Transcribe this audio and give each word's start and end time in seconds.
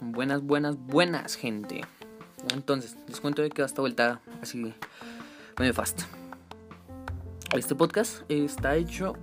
Buenas, 0.00 0.42
buenas, 0.42 0.76
buenas, 0.76 1.34
gente. 1.34 1.80
Entonces, 2.52 2.96
les 3.08 3.20
cuento 3.20 3.42
de 3.42 3.50
que 3.50 3.62
esta 3.62 3.80
vuelta 3.80 4.20
así 4.40 4.72
medio 5.58 5.74
fast. 5.74 6.02
Este 7.52 7.74
podcast 7.74 8.22
está 8.28 8.76
hecho 8.76 9.14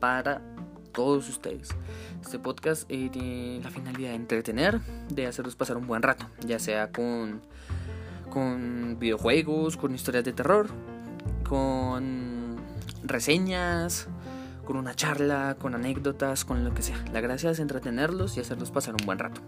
para 0.00 0.42
todos 0.90 1.28
ustedes. 1.28 1.68
Este 2.20 2.40
podcast 2.40 2.90
eh, 2.90 3.08
tiene 3.12 3.60
la 3.62 3.70
finalidad 3.70 4.10
de 4.10 4.16
entretener, 4.16 4.80
de 5.10 5.28
hacerlos 5.28 5.54
pasar 5.54 5.76
un 5.76 5.86
buen 5.86 6.02
rato, 6.02 6.26
ya 6.44 6.58
sea 6.58 6.90
con, 6.90 7.40
con 8.30 8.98
videojuegos, 8.98 9.76
con 9.76 9.94
historias 9.94 10.24
de 10.24 10.32
terror, 10.32 10.66
con 11.48 12.35
reseñas, 13.02 14.08
con 14.64 14.76
una 14.76 14.94
charla, 14.94 15.56
con 15.58 15.74
anécdotas, 15.74 16.44
con 16.44 16.64
lo 16.64 16.74
que 16.74 16.82
sea. 16.82 17.02
La 17.12 17.20
gracia 17.20 17.50
es 17.50 17.58
entretenerlos 17.58 18.36
y 18.36 18.40
hacerlos 18.40 18.70
pasar 18.70 18.94
un 18.94 19.06
buen 19.06 19.18
rato. 19.18 19.40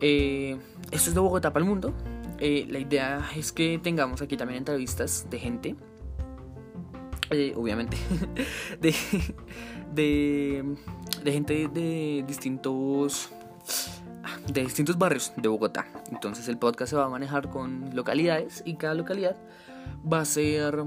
Eh, 0.00 0.58
esto 0.90 1.10
es 1.10 1.14
de 1.14 1.20
Bogotá 1.20 1.52
para 1.52 1.64
el 1.64 1.68
mundo. 1.68 1.94
Eh, 2.38 2.66
la 2.68 2.78
idea 2.78 3.30
es 3.36 3.52
que 3.52 3.78
tengamos 3.78 4.22
aquí 4.22 4.36
también 4.36 4.58
entrevistas 4.58 5.26
de 5.30 5.38
gente. 5.38 5.76
Eh, 7.30 7.52
obviamente. 7.56 7.96
de, 8.80 8.94
de, 9.94 10.76
de 11.22 11.32
gente 11.32 11.68
de 11.68 12.24
distintos 12.26 13.30
de 14.52 14.62
distintos 14.62 14.98
barrios 14.98 15.32
de 15.36 15.48
Bogotá. 15.48 15.86
Entonces 16.10 16.48
el 16.48 16.58
podcast 16.58 16.90
se 16.90 16.96
va 16.96 17.04
a 17.04 17.08
manejar 17.08 17.50
con 17.50 17.94
localidades 17.94 18.62
y 18.64 18.76
cada 18.76 18.94
localidad 18.94 19.36
va 20.10 20.20
a 20.20 20.24
ser 20.24 20.84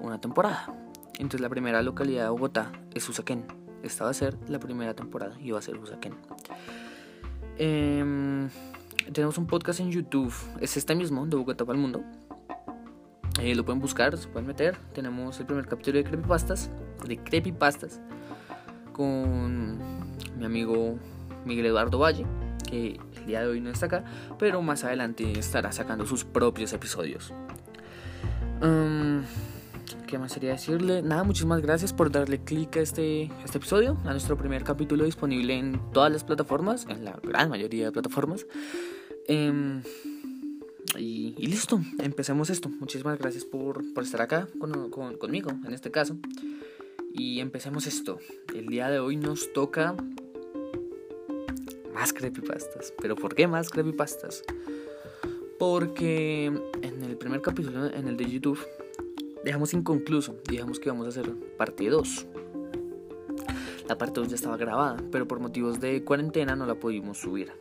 una 0.00 0.20
temporada. 0.20 0.74
Entonces 1.14 1.40
la 1.40 1.48
primera 1.48 1.82
localidad 1.82 2.24
de 2.24 2.30
Bogotá 2.30 2.72
es 2.94 3.08
Usaquén. 3.08 3.44
Esta 3.82 4.04
va 4.04 4.10
a 4.10 4.14
ser 4.14 4.36
la 4.48 4.58
primera 4.58 4.94
temporada 4.94 5.36
y 5.40 5.50
va 5.50 5.58
a 5.58 5.62
ser 5.62 5.76
Usaquén. 5.78 6.14
Em, 7.58 8.48
tenemos 9.12 9.36
un 9.38 9.46
podcast 9.46 9.80
en 9.80 9.90
YouTube, 9.90 10.32
es 10.60 10.76
este 10.76 10.94
mismo, 10.94 11.26
de 11.26 11.36
Bogotá 11.36 11.64
para 11.64 11.76
el 11.76 11.82
Mundo. 11.82 12.02
Lo 13.42 13.64
pueden 13.64 13.80
buscar, 13.80 14.16
se 14.18 14.28
pueden 14.28 14.46
meter. 14.46 14.76
Tenemos 14.92 15.38
el 15.40 15.46
primer 15.46 15.66
capítulo 15.66 15.98
de 15.98 16.04
Creepypastas, 16.04 16.70
de 17.06 17.18
Creepypastas, 17.18 18.00
con 18.92 19.78
mi 20.38 20.44
amigo 20.44 20.98
Miguel 21.46 21.66
Eduardo 21.66 21.98
Valle, 21.98 22.26
que 22.68 23.00
el 23.16 23.26
día 23.26 23.40
de 23.40 23.46
hoy 23.48 23.60
no 23.60 23.70
está 23.70 23.86
acá, 23.86 24.04
pero 24.38 24.60
más 24.62 24.84
adelante 24.84 25.38
estará 25.38 25.72
sacando 25.72 26.06
sus 26.06 26.24
propios 26.24 26.72
episodios. 26.74 27.32
Em, 28.60 29.22
¿Qué 30.06 30.18
más 30.18 30.32
sería 30.32 30.52
decirle? 30.52 31.02
Nada, 31.02 31.24
muchísimas 31.24 31.60
gracias 31.60 31.92
por 31.92 32.10
darle 32.10 32.42
clic 32.42 32.76
a 32.76 32.80
este, 32.80 33.30
este 33.44 33.58
episodio, 33.58 33.98
a 34.04 34.10
nuestro 34.10 34.36
primer 34.36 34.64
capítulo 34.64 35.04
disponible 35.04 35.56
en 35.56 35.80
todas 35.92 36.12
las 36.12 36.24
plataformas, 36.24 36.86
en 36.88 37.04
la 37.04 37.18
gran 37.22 37.48
mayoría 37.48 37.86
de 37.86 37.92
plataformas. 37.92 38.46
Em, 39.26 39.82
y, 40.98 41.34
listo, 41.46 41.80
empecemos 41.98 42.50
esto. 42.50 42.68
Muchísimas 42.68 43.18
gracias 43.18 43.44
por, 43.44 43.82
por 43.94 44.04
estar 44.04 44.20
acá 44.22 44.48
conmigo, 45.18 45.50
en 45.66 45.72
este 45.72 45.90
caso. 45.90 46.16
Y 47.12 47.40
empecemos 47.40 47.86
esto. 47.86 48.18
El 48.54 48.66
día 48.66 48.88
de 48.90 48.98
hoy 48.98 49.16
nos 49.16 49.52
toca 49.52 49.94
más 51.94 52.12
creepypastas. 52.12 52.92
¿Pero 53.00 53.16
por 53.16 53.34
qué 53.34 53.46
más 53.46 53.70
creepypastas? 53.70 54.42
Porque 55.58 56.46
en 56.46 57.04
el 57.04 57.16
primer 57.16 57.42
capítulo, 57.42 57.86
en 57.86 58.08
el 58.08 58.16
de 58.16 58.30
YouTube, 58.30 58.58
dejamos 59.44 59.74
inconcluso 59.74 60.36
y 60.48 60.52
dijimos 60.52 60.78
que 60.78 60.88
íbamos 60.88 61.06
a 61.06 61.10
hacer 61.10 61.32
parte 61.56 61.88
2. 61.88 62.26
La 63.88 63.98
parte 63.98 64.20
2 64.20 64.28
ya 64.28 64.34
estaba 64.34 64.56
grabada, 64.56 64.96
pero 65.10 65.26
por 65.26 65.40
motivos 65.40 65.80
de 65.80 66.04
cuarentena 66.04 66.54
no 66.56 66.66
la 66.66 66.76
pudimos 66.76 67.18
subir. 67.18 67.52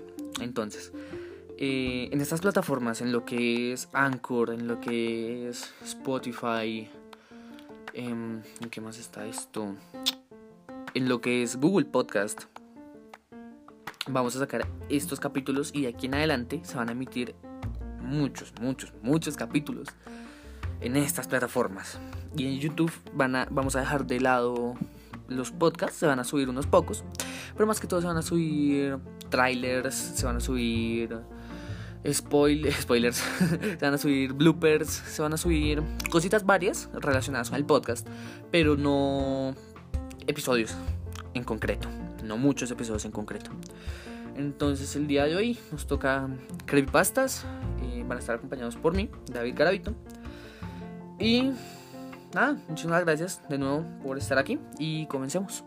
Entonces, 0.42 0.92
eh, 1.58 2.10
en 2.12 2.22
estas 2.22 2.42
plataformas, 2.42 3.02
en 3.02 3.12
lo 3.12 3.26
que 3.26 3.74
es 3.74 3.90
Anchor, 3.94 4.52
en 4.52 4.68
lo 4.68 4.80
que 4.80 5.50
es 5.50 5.74
Spotify, 5.84 6.88
em, 7.94 8.42
¿en 8.62 8.70
qué 8.70 8.82
más 8.82 9.00
está 9.00 9.26
esto? 9.26 9.76
En 10.94 11.10
lo 11.10 11.22
que 11.22 11.44
es 11.44 11.58
Google 11.58 11.86
Podcast, 11.86 12.44
vamos 14.08 14.36
a 14.36 14.40
sacar 14.40 14.68
estos 14.90 15.20
capítulos 15.20 15.72
y 15.74 15.84
de 15.84 15.90
aquí 15.90 16.06
en 16.06 16.16
adelante 16.16 16.62
se 16.64 16.76
van 16.76 16.90
a 16.90 16.92
emitir 16.92 17.36
muchos, 18.02 18.54
muchos, 18.62 18.94
muchos 19.02 19.36
capítulos 19.36 19.88
en 20.82 20.96
estas 20.96 21.28
plataformas. 21.28 22.00
Y 22.36 22.46
en 22.46 22.60
YouTube 22.60 22.92
van 23.14 23.36
a, 23.36 23.48
vamos 23.50 23.76
a 23.76 23.80
dejar 23.80 24.06
de 24.06 24.20
lado 24.20 24.76
los 25.28 25.52
podcasts, 25.52 25.98
se 25.98 26.06
van 26.06 26.20
a 26.20 26.24
subir 26.24 26.50
unos 26.50 26.68
pocos, 26.68 27.04
pero 27.54 27.68
más 27.68 27.80
que 27.80 27.88
todo 27.88 28.02
se 28.02 28.08
van 28.08 28.18
a 28.18 28.22
subir 28.22 28.98
trailers, 29.30 29.96
se 29.96 30.26
van 30.26 30.38
a 30.38 30.40
subir 30.40 31.18
spoil 32.12 32.72
spoilers, 32.82 33.18
se 33.50 33.78
van 33.80 33.94
a 33.94 33.98
subir 33.98 34.34
bloopers, 34.34 34.90
se 34.90 35.22
van 35.22 35.34
a 35.34 35.38
subir 35.38 35.84
cositas 36.10 36.46
varias 36.46 36.90
relacionadas 36.94 37.50
con 37.50 37.58
el 37.58 37.66
podcast, 37.66 38.08
pero 38.52 38.76
no 38.76 39.54
episodios 40.28 40.76
en 41.34 41.44
concreto, 41.44 41.88
no 42.24 42.38
muchos 42.38 42.72
episodios 42.72 43.06
en 43.06 43.12
concreto. 43.12 43.52
Entonces 44.36 44.96
el 44.96 45.08
día 45.08 45.26
de 45.26 45.36
hoy 45.36 45.60
nos 45.72 45.86
toca 45.86 46.30
creepypastas, 46.66 47.46
y 47.84 48.04
van 48.04 48.18
a 48.18 48.20
estar 48.20 48.36
acompañados 48.38 48.78
por 48.78 48.96
mí, 48.96 49.10
David 49.32 49.54
Garavito. 49.56 49.94
Y 51.20 51.52
nada, 52.34 52.58
muchísimas 52.70 53.04
gracias 53.04 53.42
de 53.50 53.58
nuevo 53.58 53.84
por 54.02 54.18
estar 54.18 54.38
aquí 54.38 54.58
y 54.78 55.06
comencemos. 55.08 55.64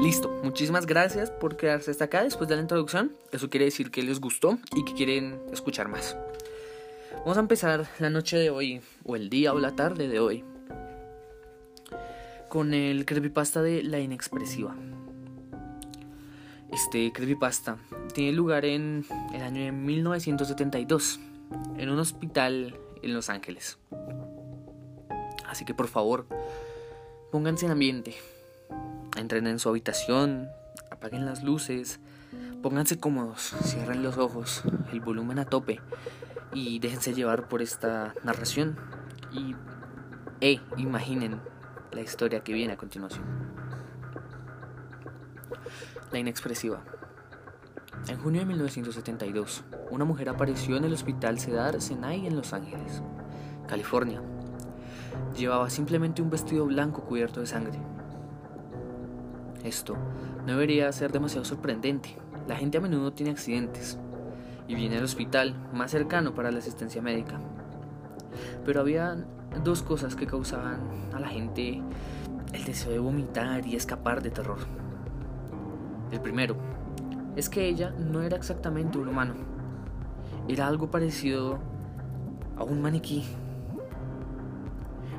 Listo, 0.00 0.30
muchísimas 0.42 0.86
gracias 0.86 1.30
por 1.30 1.58
quedarse 1.58 1.90
hasta 1.90 2.06
acá 2.06 2.24
después 2.24 2.48
de 2.48 2.56
la 2.56 2.62
introducción. 2.62 3.12
Eso 3.32 3.50
quiere 3.50 3.66
decir 3.66 3.90
que 3.90 4.02
les 4.02 4.18
gustó 4.18 4.58
y 4.74 4.84
que 4.86 4.94
quieren 4.94 5.38
escuchar 5.52 5.88
más. 5.88 6.16
Vamos 7.20 7.36
a 7.36 7.40
empezar 7.40 7.86
la 7.98 8.08
noche 8.08 8.38
de 8.38 8.48
hoy, 8.48 8.80
o 9.04 9.14
el 9.14 9.28
día 9.28 9.52
o 9.52 9.58
la 9.58 9.76
tarde 9.76 10.08
de 10.08 10.20
hoy, 10.20 10.42
con 12.48 12.72
el 12.72 13.04
creepypasta 13.04 13.60
de 13.60 13.82
La 13.82 14.00
Inexpresiva. 14.00 14.74
Este 16.72 17.12
creepypasta 17.12 17.76
tiene 18.14 18.32
lugar 18.32 18.64
en 18.64 19.04
el 19.34 19.42
año 19.42 19.62
de 19.62 19.70
1972, 19.70 21.20
en 21.76 21.90
un 21.90 21.98
hospital 21.98 22.74
en 23.02 23.12
Los 23.12 23.28
Ángeles. 23.28 23.76
Así 25.46 25.66
que 25.66 25.74
por 25.74 25.88
favor, 25.88 26.26
pónganse 27.30 27.66
en 27.66 27.72
ambiente, 27.72 28.14
entren 29.18 29.46
en 29.46 29.58
su 29.58 29.68
habitación, 29.68 30.48
apaguen 30.90 31.26
las 31.26 31.44
luces, 31.44 32.00
pónganse 32.62 32.98
cómodos, 32.98 33.54
cierren 33.62 34.02
los 34.02 34.16
ojos, 34.16 34.62
el 34.90 35.00
volumen 35.00 35.38
a 35.38 35.44
tope 35.44 35.80
y 36.52 36.78
déjense 36.78 37.14
llevar 37.14 37.48
por 37.48 37.62
esta 37.62 38.14
narración 38.24 38.76
y 39.32 39.54
imaginen 40.76 41.40
la 41.92 42.00
historia 42.00 42.42
que 42.42 42.52
viene 42.52 42.72
a 42.72 42.76
continuación. 42.76 43.24
La 46.10 46.18
inexpresiva. 46.18 46.82
En 48.08 48.18
junio 48.18 48.40
de 48.40 48.46
1972, 48.46 49.64
una 49.90 50.04
mujer 50.04 50.28
apareció 50.28 50.76
en 50.76 50.84
el 50.84 50.92
hospital 50.92 51.38
Cedar 51.38 51.80
Sinai 51.80 52.26
en 52.26 52.36
Los 52.36 52.52
Ángeles, 52.52 53.02
California. 53.68 54.22
Llevaba 55.36 55.68
simplemente 55.70 56.22
un 56.22 56.30
vestido 56.30 56.66
blanco 56.66 57.04
cubierto 57.04 57.40
de 57.40 57.46
sangre. 57.46 57.78
Esto 59.62 59.96
no 60.46 60.52
debería 60.52 60.90
ser 60.92 61.12
demasiado 61.12 61.44
sorprendente. 61.44 62.16
La 62.48 62.56
gente 62.56 62.78
a 62.78 62.80
menudo 62.80 63.12
tiene 63.12 63.32
accidentes, 63.32 63.98
y 64.70 64.76
viene 64.76 64.98
al 64.98 65.04
hospital 65.04 65.56
más 65.74 65.90
cercano 65.90 66.32
para 66.32 66.52
la 66.52 66.60
asistencia 66.60 67.02
médica. 67.02 67.40
Pero 68.64 68.78
había 68.80 69.16
dos 69.64 69.82
cosas 69.82 70.14
que 70.14 70.28
causaban 70.28 70.78
a 71.12 71.18
la 71.18 71.26
gente 71.26 71.82
el 72.52 72.64
deseo 72.64 72.92
de 72.92 73.00
vomitar 73.00 73.66
y 73.66 73.74
escapar 73.74 74.22
de 74.22 74.30
terror. 74.30 74.58
El 76.12 76.20
primero 76.20 76.54
es 77.34 77.48
que 77.48 77.66
ella 77.66 77.90
no 77.90 78.22
era 78.22 78.36
exactamente 78.36 78.96
un 78.96 79.08
humano, 79.08 79.34
era 80.46 80.68
algo 80.68 80.88
parecido 80.88 81.58
a 82.56 82.62
un 82.62 82.80
maniquí, 82.80 83.24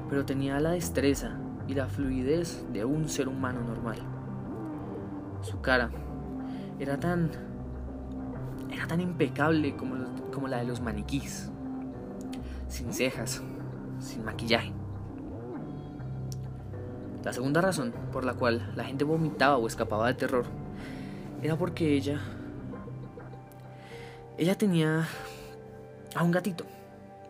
pero 0.10 0.24
tenía 0.24 0.62
la 0.62 0.72
destreza 0.72 1.38
y 1.68 1.74
la 1.74 1.88
fluidez 1.88 2.66
de 2.72 2.86
un 2.86 3.10
ser 3.10 3.28
humano 3.28 3.60
normal. 3.60 3.98
Su 5.42 5.60
cara 5.60 5.90
era 6.80 6.98
tan 6.98 7.51
tan 8.88 9.02
impecable 9.02 9.76
como, 9.76 9.96
como 10.32 10.48
la 10.48 10.58
de 10.58 10.66
los 10.66 10.82
maniquís, 10.82 11.50
sin 12.68 12.94
cejas, 12.94 13.42
sin 14.00 14.24
maquillaje. 14.24 14.74
La 17.24 17.34
segunda 17.34 17.62
razón 17.62 17.94
por 18.12 18.26
la 18.26 18.34
cual 18.34 18.74
la 18.76 18.84
gente 18.84 19.04
vomitaba 19.04 19.58
o 19.58 19.68
escapaba 19.68 20.08
de 20.08 20.16
terror 20.16 20.46
era 21.44 21.56
porque 21.56 21.94
ella 21.94 22.20
ella 24.38 24.58
tenía 24.58 25.08
a 26.16 26.24
un 26.24 26.32
gatito. 26.32 26.66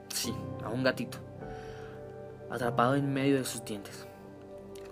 Sí, 0.07 0.33
a 0.63 0.69
un 0.69 0.83
gatito. 0.83 1.17
Atrapado 2.49 2.95
en 2.95 3.13
medio 3.13 3.35
de 3.35 3.43
sus 3.43 3.65
dientes. 3.65 4.07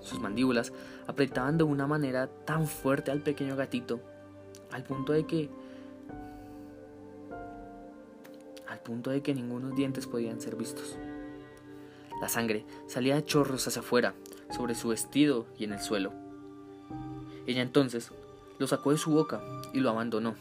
Sus 0.01 0.19
mandíbulas 0.19 0.73
apretaban 1.07 1.57
de 1.57 1.63
una 1.63 1.87
manera 1.87 2.27
tan 2.45 2.67
fuerte 2.67 3.11
al 3.11 3.21
pequeño 3.21 3.55
gatito, 3.55 4.01
al 4.71 4.83
punto 4.83 5.13
de 5.13 5.25
que 5.25 5.49
de 8.89 9.21
que 9.21 9.35
ningunos 9.35 9.75
dientes 9.75 10.07
podían 10.07 10.41
ser 10.41 10.55
vistos. 10.55 10.97
La 12.21 12.27
sangre 12.27 12.65
salía 12.87 13.15
de 13.15 13.23
chorros 13.23 13.67
hacia 13.67 13.81
afuera, 13.81 14.15
sobre 14.49 14.75
su 14.75 14.89
vestido 14.89 15.45
y 15.57 15.63
en 15.63 15.73
el 15.73 15.79
suelo. 15.79 16.11
Ella 17.45 17.61
entonces 17.61 18.11
lo 18.57 18.67
sacó 18.67 18.91
de 18.91 18.97
su 18.97 19.11
boca 19.11 19.41
y 19.73 19.79
lo 19.79 19.91
abandonó. 19.91 20.35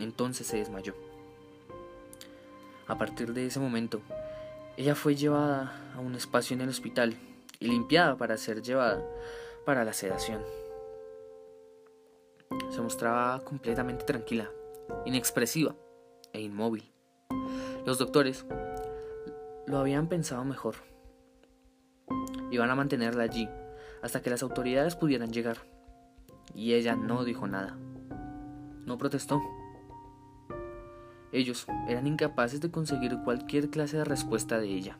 Entonces 0.00 0.46
se 0.46 0.56
desmayó. 0.56 0.94
A 2.86 2.96
partir 2.96 3.34
de 3.34 3.46
ese 3.46 3.60
momento, 3.60 4.00
ella 4.76 4.94
fue 4.94 5.14
llevada 5.14 5.92
a 5.94 6.00
un 6.00 6.14
espacio 6.14 6.54
en 6.54 6.62
el 6.62 6.70
hospital 6.70 7.14
y 7.60 7.68
limpiada 7.68 8.16
para 8.16 8.36
ser 8.38 8.62
llevada 8.62 9.04
para 9.66 9.84
la 9.84 9.92
sedación. 9.92 10.42
Se 12.70 12.80
mostraba 12.80 13.44
completamente 13.44 14.04
tranquila, 14.04 14.50
inexpresiva 15.04 15.76
e 16.32 16.40
inmóvil. 16.40 16.90
Los 17.88 17.96
doctores 17.96 18.44
lo 19.66 19.78
habían 19.78 20.08
pensado 20.08 20.44
mejor. 20.44 20.74
Iban 22.50 22.68
a 22.68 22.74
mantenerla 22.74 23.22
allí 23.22 23.48
hasta 24.02 24.20
que 24.20 24.28
las 24.28 24.42
autoridades 24.42 24.94
pudieran 24.94 25.32
llegar. 25.32 25.56
Y 26.54 26.74
ella 26.74 26.96
no 26.96 27.24
dijo 27.24 27.46
nada. 27.46 27.78
No 28.84 28.98
protestó. 28.98 29.40
Ellos 31.32 31.66
eran 31.88 32.06
incapaces 32.06 32.60
de 32.60 32.70
conseguir 32.70 33.22
cualquier 33.24 33.70
clase 33.70 33.96
de 33.96 34.04
respuesta 34.04 34.58
de 34.58 34.66
ella. 34.66 34.98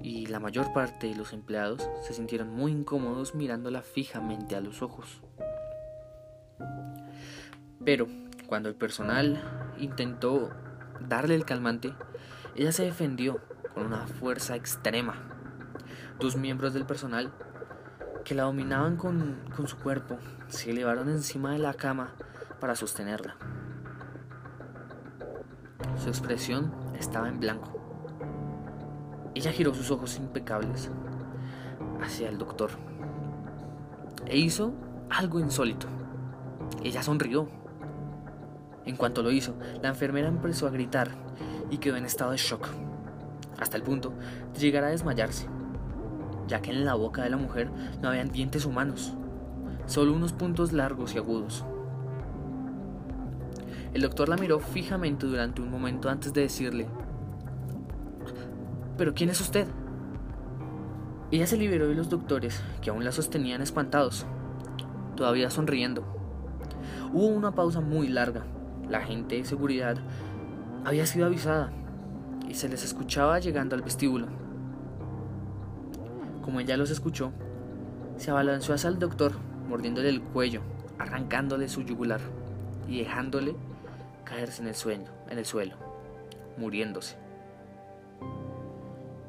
Y 0.00 0.26
la 0.26 0.38
mayor 0.38 0.72
parte 0.72 1.08
de 1.08 1.16
los 1.16 1.32
empleados 1.32 1.90
se 2.02 2.14
sintieron 2.14 2.50
muy 2.50 2.70
incómodos 2.70 3.34
mirándola 3.34 3.82
fijamente 3.82 4.54
a 4.54 4.60
los 4.60 4.80
ojos. 4.80 5.22
Pero 7.84 8.06
cuando 8.46 8.68
el 8.68 8.76
personal 8.76 9.74
intentó 9.80 10.50
darle 11.00 11.34
el 11.34 11.44
calmante, 11.44 11.94
ella 12.54 12.72
se 12.72 12.84
defendió 12.84 13.40
con 13.74 13.86
una 13.86 14.06
fuerza 14.06 14.56
extrema. 14.56 15.14
Dos 16.18 16.36
miembros 16.36 16.74
del 16.74 16.86
personal 16.86 17.32
que 18.24 18.34
la 18.34 18.44
dominaban 18.44 18.96
con, 18.96 19.36
con 19.56 19.68
su 19.68 19.78
cuerpo 19.78 20.18
se 20.48 20.70
elevaron 20.70 21.08
encima 21.08 21.52
de 21.52 21.58
la 21.58 21.74
cama 21.74 22.12
para 22.60 22.74
sostenerla. 22.74 23.36
Su 25.96 26.08
expresión 26.08 26.72
estaba 26.98 27.28
en 27.28 27.40
blanco. 27.40 27.78
Ella 29.34 29.52
giró 29.52 29.72
sus 29.72 29.90
ojos 29.90 30.16
impecables 30.16 30.90
hacia 32.02 32.28
el 32.28 32.38
doctor 32.38 32.70
e 34.26 34.36
hizo 34.36 34.72
algo 35.10 35.40
insólito. 35.40 35.86
Ella 36.82 37.02
sonrió. 37.02 37.48
En 38.88 38.96
cuanto 38.96 39.22
lo 39.22 39.30
hizo, 39.30 39.54
la 39.82 39.90
enfermera 39.90 40.28
empezó 40.28 40.66
a 40.66 40.70
gritar 40.70 41.10
y 41.70 41.76
quedó 41.76 41.96
en 41.96 42.06
estado 42.06 42.30
de 42.30 42.38
shock, 42.38 42.68
hasta 43.58 43.76
el 43.76 43.82
punto 43.82 44.14
de 44.54 44.60
llegar 44.60 44.82
a 44.82 44.88
desmayarse, 44.88 45.46
ya 46.46 46.62
que 46.62 46.70
en 46.70 46.86
la 46.86 46.94
boca 46.94 47.22
de 47.22 47.28
la 47.28 47.36
mujer 47.36 47.70
no 48.00 48.08
habían 48.08 48.30
dientes 48.32 48.64
humanos, 48.64 49.12
solo 49.84 50.14
unos 50.14 50.32
puntos 50.32 50.72
largos 50.72 51.14
y 51.14 51.18
agudos. 51.18 51.66
El 53.92 54.00
doctor 54.00 54.30
la 54.30 54.38
miró 54.38 54.58
fijamente 54.58 55.26
durante 55.26 55.60
un 55.60 55.70
momento 55.70 56.08
antes 56.08 56.32
de 56.32 56.40
decirle, 56.40 56.86
¿pero 58.96 59.12
quién 59.12 59.28
es 59.28 59.40
usted? 59.42 59.66
Ella 61.30 61.46
se 61.46 61.58
liberó 61.58 61.88
de 61.88 61.94
los 61.94 62.08
doctores, 62.08 62.62
que 62.80 62.88
aún 62.88 63.04
la 63.04 63.12
sostenían 63.12 63.60
espantados, 63.60 64.24
todavía 65.14 65.50
sonriendo. 65.50 66.06
Hubo 67.12 67.26
una 67.26 67.54
pausa 67.54 67.82
muy 67.82 68.08
larga. 68.08 68.46
La 68.88 69.02
gente 69.02 69.36
de 69.36 69.44
seguridad 69.44 69.98
había 70.84 71.04
sido 71.04 71.26
avisada 71.26 71.70
y 72.48 72.54
se 72.54 72.68
les 72.68 72.82
escuchaba 72.82 73.38
llegando 73.38 73.76
al 73.76 73.82
vestíbulo. 73.82 74.28
Como 76.42 76.60
ella 76.60 76.78
los 76.78 76.90
escuchó, 76.90 77.30
se 78.16 78.30
abalanzó 78.30 78.72
hacia 78.72 78.88
el 78.88 78.98
doctor, 78.98 79.32
mordiéndole 79.68 80.08
el 80.08 80.22
cuello, 80.22 80.62
arrancándole 80.98 81.68
su 81.68 81.82
yugular 81.82 82.20
y 82.88 82.98
dejándole 83.00 83.54
caerse 84.24 84.62
en 84.62 84.68
el 84.68 84.74
sueño, 84.74 85.10
en 85.28 85.38
el 85.38 85.44
suelo, 85.44 85.76
muriéndose. 86.56 87.16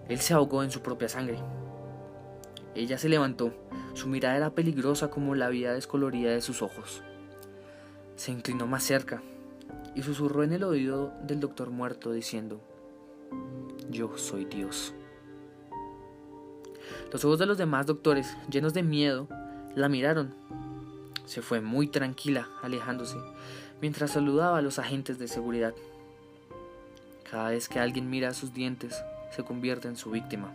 Él 0.08 0.20
se 0.20 0.34
ahogó 0.34 0.64
en 0.64 0.72
su 0.72 0.82
propia 0.82 1.10
sangre. 1.10 1.40
Ella 2.74 2.98
se 2.98 3.10
levantó, 3.10 3.54
su 3.94 4.08
mirada 4.08 4.38
era 4.38 4.50
peligrosa 4.52 5.10
como 5.10 5.36
la 5.36 5.50
vida 5.50 5.74
descolorida 5.74 6.32
de 6.32 6.42
sus 6.42 6.62
ojos. 6.62 7.04
Se 8.16 8.32
inclinó 8.32 8.66
más 8.66 8.84
cerca 8.84 9.22
y 10.00 10.02
susurró 10.02 10.44
en 10.44 10.54
el 10.54 10.64
oído 10.64 11.12
del 11.24 11.42
doctor 11.42 11.72
muerto 11.72 12.14
diciendo, 12.14 12.62
Yo 13.90 14.18
soy 14.18 14.46
Dios. 14.46 14.94
Los 17.12 17.26
ojos 17.26 17.38
de 17.38 17.46
los 17.46 17.58
demás 17.58 17.86
doctores, 17.86 18.38
llenos 18.50 18.74
de 18.74 18.82
miedo, 18.82 19.28
la 19.76 19.90
miraron. 19.90 20.34
Se 21.26 21.42
fue 21.42 21.60
muy 21.60 21.88
tranquila, 21.88 22.48
alejándose, 22.62 23.18
mientras 23.82 24.12
saludaba 24.12 24.60
a 24.60 24.62
los 24.62 24.80
agentes 24.80 25.20
de 25.20 25.28
seguridad. 25.28 25.74
Cada 27.30 27.50
vez 27.50 27.68
que 27.68 27.80
alguien 27.80 28.10
mira 28.10 28.34
sus 28.34 28.54
dientes, 28.54 29.04
se 29.36 29.44
convierte 29.44 29.90
en 29.90 29.98
su 29.98 30.12
víctima. 30.12 30.54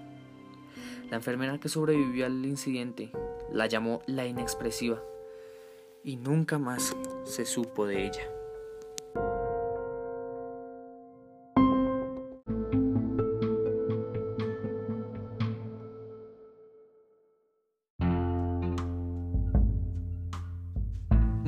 La 1.11 1.17
enfermera 1.17 1.61
que 1.61 1.69
sobrevivió 1.69 2.25
al 2.25 2.47
incidente 2.47 3.13
la 3.53 3.67
llamó 3.67 4.01
la 4.07 4.27
inexpresiva 4.27 5.03
y 6.03 6.17
nunca 6.17 6.59
más 6.59 6.97
se 7.25 7.45
supo 7.45 7.87
de 7.87 8.07
ella. 8.07 8.34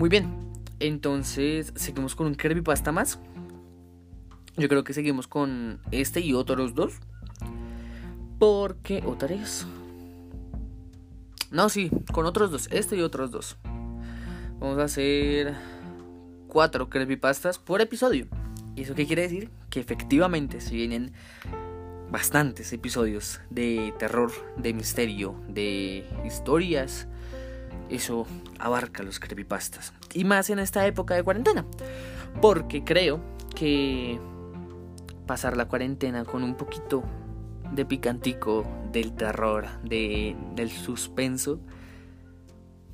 Muy 0.06 0.10
bien, 0.20 0.52
entonces, 0.78 1.72
seguimos 1.74 2.14
con 2.14 2.28
un 2.28 2.36
creepypasta 2.36 2.92
más. 2.92 3.18
Yo 4.56 4.68
creo 4.68 4.84
que 4.84 4.92
seguimos 4.92 5.26
con 5.26 5.80
este 5.90 6.20
y 6.20 6.32
otros 6.32 6.76
dos. 6.76 7.00
Porque. 8.38 9.02
¿O 9.04 9.16
tres? 9.16 9.66
No, 11.50 11.68
sí, 11.68 11.90
con 12.12 12.24
otros 12.24 12.52
dos. 12.52 12.68
Este 12.70 12.94
y 12.94 13.00
otros 13.00 13.32
dos. 13.32 13.56
Vamos 14.60 14.78
a 14.78 14.84
hacer 14.84 15.56
cuatro 16.46 16.88
creepypastas 16.88 17.58
por 17.58 17.80
episodio. 17.80 18.28
¿Y 18.76 18.82
eso 18.82 18.94
qué 18.94 19.08
quiere 19.08 19.22
decir? 19.22 19.50
Que 19.70 19.80
efectivamente 19.80 20.60
se 20.60 20.76
vienen 20.76 21.14
bastantes 22.12 22.72
episodios 22.72 23.40
de 23.50 23.92
terror, 23.98 24.30
de 24.56 24.72
misterio, 24.72 25.34
de 25.48 26.08
historias 26.24 27.08
eso 27.90 28.26
abarca 28.58 29.02
los 29.02 29.20
creepypastas. 29.20 29.92
Y 30.14 30.24
más 30.24 30.50
en 30.50 30.58
esta 30.58 30.86
época 30.86 31.14
de 31.14 31.22
cuarentena. 31.22 31.64
Porque 32.40 32.84
creo 32.84 33.20
que 33.54 34.18
pasar 35.26 35.56
la 35.56 35.66
cuarentena 35.66 36.24
con 36.24 36.42
un 36.42 36.56
poquito 36.56 37.02
de 37.72 37.84
picantico 37.84 38.64
del 38.92 39.12
terror, 39.12 39.66
de, 39.82 40.36
del 40.54 40.70
suspenso, 40.70 41.60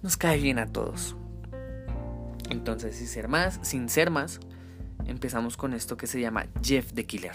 nos 0.03 0.17
cae 0.17 0.39
bien 0.39 0.59
a 0.59 0.67
todos. 0.67 1.17
Entonces, 2.51 2.97
sin 2.97 3.07
ser 3.07 3.29
más, 3.29 3.61
sin 3.63 3.89
ser 3.89 4.11
más, 4.11 4.41
empezamos 5.07 5.57
con 5.57 5.75
esto 5.75 5.97
que 5.97 6.07
se 6.07 6.21
llama 6.21 6.47
Jeff 6.63 6.93
the 6.93 7.07
Killer. 7.07 7.33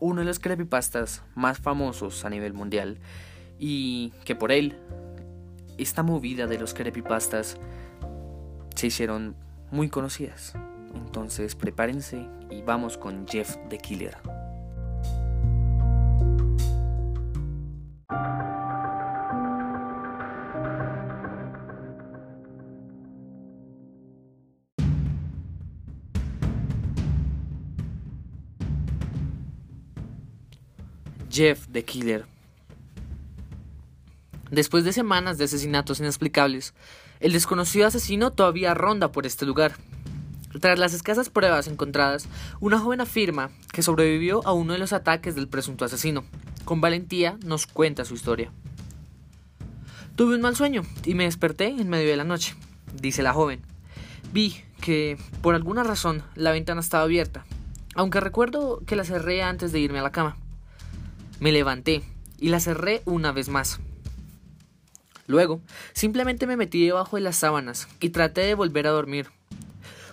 Uno 0.00 0.20
de 0.20 0.26
los 0.26 0.38
creepypastas 0.38 1.22
más 1.34 1.58
famosos 1.58 2.24
a 2.24 2.30
nivel 2.30 2.52
mundial 2.52 2.98
y 3.58 4.12
que 4.24 4.34
por 4.34 4.50
él 4.50 4.76
esta 5.78 6.02
movida 6.02 6.46
de 6.46 6.58
los 6.58 6.74
creepypastas 6.74 7.56
se 8.74 8.86
hicieron 8.86 9.36
muy 9.70 9.88
conocidas. 9.88 10.54
Entonces 10.94 11.54
prepárense 11.54 12.28
y 12.50 12.62
vamos 12.62 12.98
con 12.98 13.26
Jeff 13.26 13.56
the 13.68 13.78
Killer. 13.78 14.16
Jeff 31.30 31.66
the 31.72 31.82
Killer 31.82 32.31
Después 34.52 34.84
de 34.84 34.92
semanas 34.92 35.38
de 35.38 35.44
asesinatos 35.44 36.00
inexplicables, 36.00 36.74
el 37.20 37.32
desconocido 37.32 37.86
asesino 37.86 38.32
todavía 38.32 38.74
ronda 38.74 39.10
por 39.10 39.24
este 39.24 39.46
lugar. 39.46 39.72
Tras 40.60 40.78
las 40.78 40.92
escasas 40.92 41.30
pruebas 41.30 41.68
encontradas, 41.68 42.28
una 42.60 42.78
joven 42.78 43.00
afirma 43.00 43.50
que 43.72 43.80
sobrevivió 43.80 44.46
a 44.46 44.52
uno 44.52 44.74
de 44.74 44.78
los 44.78 44.92
ataques 44.92 45.34
del 45.34 45.48
presunto 45.48 45.86
asesino. 45.86 46.22
Con 46.66 46.82
valentía 46.82 47.38
nos 47.42 47.66
cuenta 47.66 48.04
su 48.04 48.12
historia. 48.12 48.52
Tuve 50.16 50.34
un 50.34 50.42
mal 50.42 50.54
sueño 50.54 50.82
y 51.06 51.14
me 51.14 51.24
desperté 51.24 51.68
en 51.68 51.88
medio 51.88 52.10
de 52.10 52.18
la 52.18 52.24
noche, 52.24 52.54
dice 53.00 53.22
la 53.22 53.32
joven. 53.32 53.62
Vi 54.34 54.62
que, 54.82 55.16
por 55.40 55.54
alguna 55.54 55.82
razón, 55.82 56.22
la 56.34 56.52
ventana 56.52 56.82
estaba 56.82 57.04
abierta, 57.04 57.46
aunque 57.94 58.20
recuerdo 58.20 58.82
que 58.86 58.96
la 58.96 59.04
cerré 59.04 59.42
antes 59.42 59.72
de 59.72 59.80
irme 59.80 60.00
a 60.00 60.02
la 60.02 60.12
cama. 60.12 60.36
Me 61.40 61.52
levanté 61.52 62.02
y 62.38 62.50
la 62.50 62.60
cerré 62.60 63.00
una 63.06 63.32
vez 63.32 63.48
más. 63.48 63.80
Luego, 65.26 65.60
simplemente 65.92 66.46
me 66.46 66.56
metí 66.56 66.84
debajo 66.84 67.16
de 67.16 67.22
las 67.22 67.36
sábanas 67.36 67.88
y 68.00 68.10
traté 68.10 68.42
de 68.42 68.54
volver 68.54 68.86
a 68.86 68.90
dormir. 68.90 69.28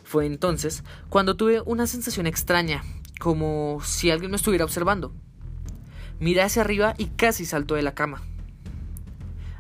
Fue 0.04 0.25
entonces 0.25 0.84
cuando 1.10 1.36
tuve 1.36 1.62
una 1.62 1.88
sensación 1.88 2.28
extraña, 2.28 2.84
como 3.20 3.80
si 3.84 4.12
alguien 4.12 4.32
me 4.32 4.38
estuviera 4.38 4.66
observando. 4.66 5.13
Miré 6.20 6.42
hacia 6.42 6.62
arriba 6.62 6.96
y 6.98 7.08
casi 7.08 7.46
saltó 7.46 7.75
de 7.75 7.82
la 7.82 7.94
cama. 7.94 8.22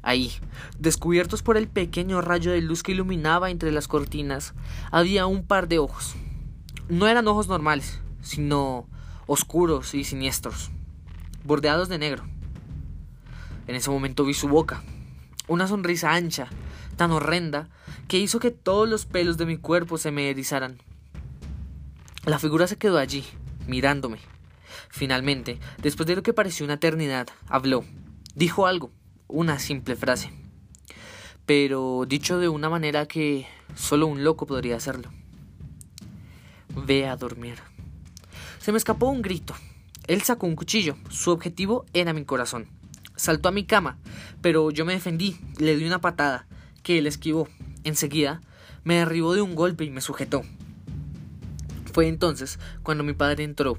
Ahí, 0.01 0.31
descubiertos 0.77 1.43
por 1.43 1.57
el 1.57 1.67
pequeño 1.67 2.21
rayo 2.21 2.51
de 2.51 2.61
luz 2.61 2.83
que 2.83 2.93
iluminaba 2.93 3.51
entre 3.51 3.71
las 3.71 3.87
cortinas, 3.87 4.53
había 4.91 5.25
un 5.25 5.45
par 5.45 5.67
de 5.67 5.79
ojos. 5.79 6.15
No 6.87 7.07
eran 7.07 7.27
ojos 7.27 7.47
normales, 7.47 7.99
sino 8.21 8.87
oscuros 9.27 9.93
y 9.93 10.03
siniestros, 10.03 10.71
bordeados 11.43 11.89
de 11.89 11.99
negro. 11.99 12.23
En 13.67 13.75
ese 13.75 13.91
momento 13.91 14.25
vi 14.25 14.33
su 14.33 14.47
boca, 14.47 14.81
una 15.49 15.67
sonrisa 15.67 16.13
ancha, 16.13 16.47
tan 16.95 17.11
horrenda, 17.11 17.67
que 18.07 18.19
hizo 18.19 18.39
que 18.39 18.51
todos 18.51 18.87
los 18.87 19.05
pelos 19.05 19.37
de 19.37 19.45
mi 19.45 19.57
cuerpo 19.57 19.97
se 19.97 20.11
me 20.11 20.29
erizaran. 20.29 20.77
La 22.25 22.39
figura 22.39 22.67
se 22.67 22.77
quedó 22.77 22.97
allí, 22.97 23.25
mirándome. 23.67 24.19
Finalmente, 24.89 25.59
después 25.81 26.07
de 26.07 26.15
lo 26.15 26.23
que 26.23 26.33
pareció 26.33 26.65
una 26.65 26.75
eternidad, 26.75 27.27
habló. 27.47 27.83
Dijo 28.35 28.67
algo, 28.67 28.91
una 29.27 29.59
simple 29.59 29.95
frase. 29.95 30.31
Pero 31.45 32.05
dicho 32.07 32.37
de 32.37 32.47
una 32.47 32.69
manera 32.69 33.07
que 33.07 33.47
solo 33.75 34.05
un 34.05 34.23
loco 34.23 34.45
podría 34.45 34.75
hacerlo. 34.75 35.09
Ve 36.75 37.07
a 37.07 37.15
dormir. 37.15 37.57
Se 38.59 38.71
me 38.71 38.77
escapó 38.77 39.07
un 39.07 39.23
grito. 39.23 39.55
Él 40.05 40.21
sacó 40.21 40.45
un 40.45 40.55
cuchillo. 40.55 40.95
Su 41.09 41.31
objetivo 41.31 41.85
era 41.93 42.13
mi 42.13 42.23
corazón. 42.23 42.78
Saltó 43.19 43.49
a 43.49 43.51
mi 43.51 43.65
cama, 43.65 43.97
pero 44.41 44.71
yo 44.71 44.85
me 44.85 44.93
defendí, 44.93 45.37
le 45.57 45.75
di 45.75 45.83
una 45.83 45.99
patada, 45.99 46.47
que 46.83 46.97
él 46.99 47.05
esquivó. 47.05 47.49
Enseguida, 47.83 48.39
me 48.85 48.95
derribó 48.95 49.33
de 49.33 49.41
un 49.41 49.55
golpe 49.55 49.83
y 49.83 49.89
me 49.89 49.99
sujetó. 49.99 50.43
Fue 51.91 52.07
entonces 52.07 52.59
cuando 52.81 53.03
mi 53.03 53.11
padre 53.11 53.43
entró. 53.43 53.77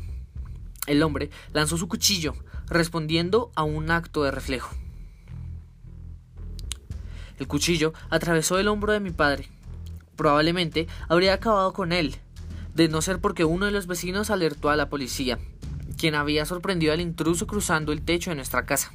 El 0.86 1.02
hombre 1.02 1.30
lanzó 1.54 1.78
su 1.78 1.88
cuchillo, 1.88 2.34
respondiendo 2.66 3.50
a 3.54 3.62
un 3.62 3.90
acto 3.90 4.24
de 4.24 4.30
reflejo. 4.30 4.76
El 7.38 7.48
cuchillo 7.48 7.94
atravesó 8.10 8.58
el 8.58 8.68
hombro 8.68 8.92
de 8.92 9.00
mi 9.00 9.10
padre. 9.10 9.48
Probablemente 10.16 10.86
habría 11.08 11.32
acabado 11.32 11.72
con 11.72 11.92
él, 11.92 12.16
de 12.74 12.88
no 12.88 13.00
ser 13.00 13.20
porque 13.20 13.46
uno 13.46 13.64
de 13.64 13.72
los 13.72 13.86
vecinos 13.86 14.28
alertó 14.28 14.68
a 14.68 14.76
la 14.76 14.90
policía, 14.90 15.38
quien 15.96 16.14
había 16.14 16.44
sorprendido 16.44 16.92
al 16.92 17.00
intruso 17.00 17.46
cruzando 17.46 17.92
el 17.92 18.02
techo 18.02 18.28
de 18.28 18.36
nuestra 18.36 18.66
casa. 18.66 18.92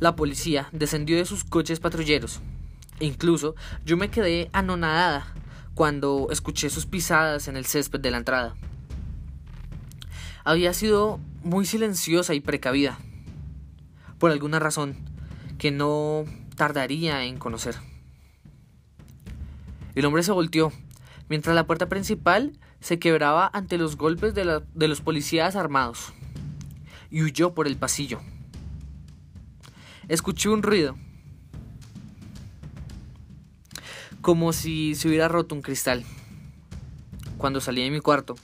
La 0.00 0.14
policía 0.14 0.68
descendió 0.72 1.16
de 1.16 1.24
sus 1.24 1.44
coches 1.44 1.80
patrulleros. 1.80 2.40
E 3.00 3.06
incluso 3.06 3.54
yo 3.84 3.96
me 3.96 4.10
quedé 4.10 4.48
anonadada 4.52 5.26
cuando 5.74 6.28
escuché 6.30 6.70
sus 6.70 6.86
pisadas 6.86 7.48
en 7.48 7.56
el 7.56 7.66
césped 7.66 8.00
de 8.00 8.10
la 8.10 8.18
entrada. 8.18 8.54
Había 10.44 10.72
sido 10.72 11.20
muy 11.42 11.66
silenciosa 11.66 12.34
y 12.34 12.40
precavida, 12.40 12.98
por 14.18 14.30
alguna 14.30 14.58
razón 14.58 14.96
que 15.58 15.70
no 15.70 16.24
tardaría 16.56 17.24
en 17.24 17.38
conocer. 17.38 17.76
El 19.94 20.04
hombre 20.04 20.22
se 20.22 20.32
volteó, 20.32 20.72
mientras 21.28 21.54
la 21.54 21.66
puerta 21.66 21.88
principal 21.88 22.58
se 22.80 22.98
quebraba 22.98 23.50
ante 23.52 23.78
los 23.78 23.96
golpes 23.96 24.34
de, 24.34 24.62
de 24.74 24.88
los 24.88 25.00
policías 25.00 25.56
armados, 25.56 26.12
y 27.10 27.22
huyó 27.22 27.52
por 27.52 27.66
el 27.66 27.76
pasillo. 27.76 28.20
Escuché 30.08 30.48
un 30.48 30.62
ruido. 30.62 30.96
Como 34.22 34.54
si 34.54 34.94
se 34.94 35.06
hubiera 35.06 35.28
roto 35.28 35.54
un 35.54 35.60
cristal. 35.60 36.02
Cuando 37.36 37.60
salí 37.60 37.82
de 37.82 37.90
mi 37.90 38.00
cuarto, 38.00 38.34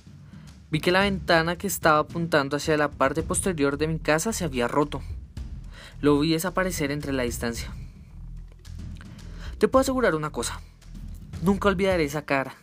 vi 0.70 0.80
que 0.80 0.92
la 0.92 1.00
ventana 1.00 1.56
que 1.56 1.66
estaba 1.66 2.00
apuntando 2.00 2.58
hacia 2.58 2.76
la 2.76 2.90
parte 2.90 3.22
posterior 3.22 3.78
de 3.78 3.88
mi 3.88 3.98
casa 3.98 4.34
se 4.34 4.44
había 4.44 4.68
roto. 4.68 5.00
Lo 6.02 6.20
vi 6.20 6.32
desaparecer 6.32 6.90
entre 6.90 7.14
la 7.14 7.22
distancia. 7.22 7.72
Te 9.56 9.66
puedo 9.66 9.80
asegurar 9.80 10.14
una 10.14 10.28
cosa. 10.28 10.60
Nunca 11.42 11.68
olvidaré 11.68 12.04
esa 12.04 12.26
cara, 12.26 12.56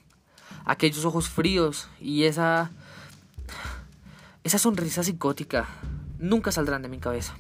aquellos 0.64 1.06
ojos 1.06 1.28
fríos 1.28 1.90
y 2.00 2.26
esa... 2.26 2.70
esa 4.44 4.60
sonrisa 4.60 5.04
psicótica. 5.04 5.68
Nunca 6.20 6.52
saldrán 6.52 6.84
de 6.84 6.90
mi 6.90 7.00
cabeza. 7.00 7.36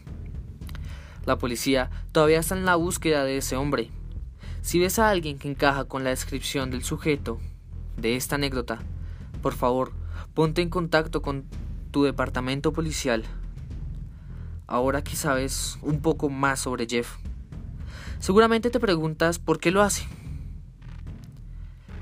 La 1.26 1.38
policía 1.38 1.90
todavía 2.12 2.40
está 2.40 2.56
en 2.56 2.66
la 2.66 2.76
búsqueda 2.76 3.24
de 3.24 3.38
ese 3.38 3.56
hombre. 3.56 3.90
Si 4.62 4.80
ves 4.80 5.00
a 5.00 5.10
alguien 5.10 5.38
que 5.38 5.50
encaja 5.50 5.86
con 5.86 6.04
la 6.04 6.10
descripción 6.10 6.72
del 6.72 6.84
sujeto 6.84 7.40
de 7.98 8.16
esta 8.16 8.36
anécdota, 8.36 8.80
por 9.42 9.54
favor, 9.54 9.92
ponte 10.34 10.62
en 10.62 10.70
contacto 10.70 11.22
con 11.22 11.46
tu 11.92 12.04
departamento 12.04 12.74
policial. 12.74 13.24
Ahora 14.68 15.04
que 15.04 15.16
sabes 15.16 15.78
un 15.82 16.02
poco 16.02 16.30
más 16.30 16.62
sobre 16.62 16.88
Jeff, 16.88 17.18
seguramente 18.20 18.70
te 18.70 18.80
preguntas 18.80 19.40
por 19.40 19.60
qué 19.60 19.72
lo 19.72 19.82
hace. 19.82 20.08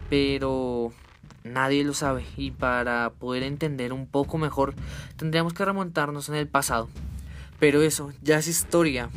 Pero 0.10 0.92
nadie 1.44 1.84
lo 1.84 1.94
sabe 1.94 2.26
y 2.38 2.52
para 2.52 3.12
poder 3.12 3.44
entender 3.44 3.94
un 3.94 4.06
poco 4.06 4.38
mejor 4.38 4.76
tendríamos 5.18 5.54
que 5.54 5.66
remontarnos 5.66 6.30
en 6.30 6.36
el 6.36 6.48
pasado. 6.48 6.90
Pero 7.60 7.82
eso 7.82 8.14
ya 8.22 8.38
es 8.38 8.48
historia 8.48 9.10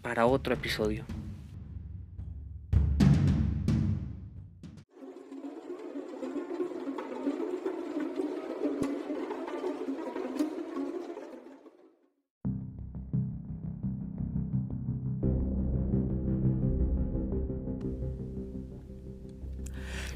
para 0.00 0.26
otro 0.26 0.54
episodio. 0.54 1.04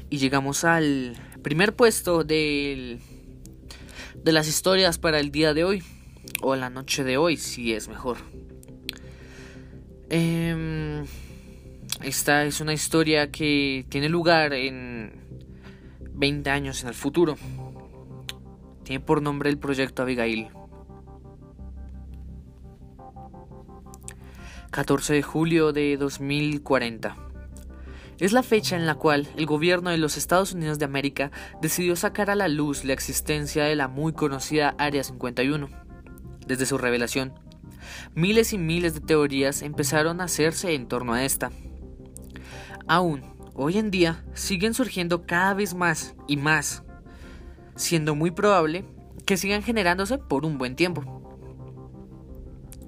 Y 0.09 0.17
llegamos 0.17 0.65
al 0.65 1.15
primer 1.41 1.73
puesto 1.73 2.23
del, 2.23 2.99
de 4.15 4.31
las 4.33 4.47
historias 4.47 4.97
para 4.97 5.19
el 5.19 5.31
día 5.31 5.53
de 5.53 5.63
hoy 5.63 5.83
o 6.41 6.55
la 6.55 6.69
noche 6.69 7.03
de 7.03 7.17
hoy, 7.17 7.37
si 7.37 7.73
es 7.73 7.87
mejor. 7.87 8.17
Em, 10.09 11.05
esta 12.03 12.43
es 12.43 12.59
una 12.59 12.73
historia 12.73 13.31
que 13.31 13.85
tiene 13.89 14.09
lugar 14.09 14.53
en 14.53 15.13
20 16.13 16.49
años 16.49 16.81
en 16.83 16.89
el 16.89 16.95
futuro. 16.95 17.37
Tiene 18.83 18.99
por 18.99 19.21
nombre 19.21 19.49
el 19.49 19.57
proyecto 19.57 20.01
Abigail. 20.01 20.49
14 24.71 25.13
de 25.13 25.21
julio 25.21 25.73
de 25.73 25.97
2040. 25.97 27.15
Es 28.19 28.33
la 28.33 28.43
fecha 28.43 28.75
en 28.75 28.85
la 28.85 28.95
cual 28.95 29.27
el 29.35 29.45
gobierno 29.45 29.89
de 29.89 29.97
los 29.97 30.15
Estados 30.15 30.53
Unidos 30.53 30.77
de 30.79 30.85
América 30.85 31.31
decidió 31.61 31.95
sacar 31.95 32.29
a 32.29 32.35
la 32.35 32.47
luz 32.47 32.85
la 32.85 32.93
existencia 32.93 33.63
de 33.63 33.75
la 33.75 33.87
muy 33.87 34.13
conocida 34.13 34.75
Área 34.77 35.03
51 35.03 35.90
desde 36.51 36.65
su 36.65 36.77
revelación. 36.77 37.31
Miles 38.13 38.51
y 38.51 38.57
miles 38.57 38.93
de 38.93 38.99
teorías 38.99 39.61
empezaron 39.61 40.19
a 40.19 40.25
hacerse 40.25 40.73
en 40.73 40.85
torno 40.85 41.13
a 41.13 41.23
esta. 41.23 41.49
Aún, 42.87 43.21
hoy 43.53 43.77
en 43.77 43.89
día, 43.89 44.25
siguen 44.33 44.73
surgiendo 44.73 45.25
cada 45.25 45.53
vez 45.53 45.73
más 45.73 46.13
y 46.27 46.35
más, 46.35 46.83
siendo 47.77 48.15
muy 48.15 48.31
probable 48.31 48.83
que 49.25 49.37
sigan 49.37 49.63
generándose 49.63 50.17
por 50.17 50.45
un 50.45 50.57
buen 50.57 50.75
tiempo. 50.75 51.21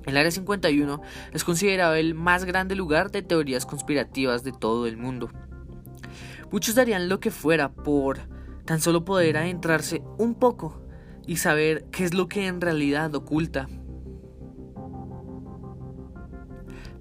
El 0.05 0.17
Área 0.17 0.32
51 0.32 1.01
es 1.32 1.46
considerado 1.46 1.96
el 1.96 2.15
más 2.15 2.43
grande 2.43 2.75
lugar 2.75 3.12
de 3.12 3.22
teorías 3.22 3.65
conspirativas 3.65 4.43
de 4.43 4.51
todo 4.51 4.88
el 4.88 4.98
mundo. 4.98 5.29
Muchos 6.51 6.75
darían 6.75 7.08
lo 7.08 7.22
que 7.22 7.32
fuera 7.32 7.72
por 7.72 8.20
tan 8.65 8.82
solo 8.82 9.05
poder 9.05 9.38
adentrarse 9.38 10.03
un 10.17 10.36
poco 10.36 10.82
y 11.25 11.38
saber 11.38 11.86
qué 11.92 12.03
es 12.03 12.13
lo 12.13 12.27
que 12.27 12.48
en 12.48 12.62
realidad 12.62 13.13
oculta. 13.15 13.68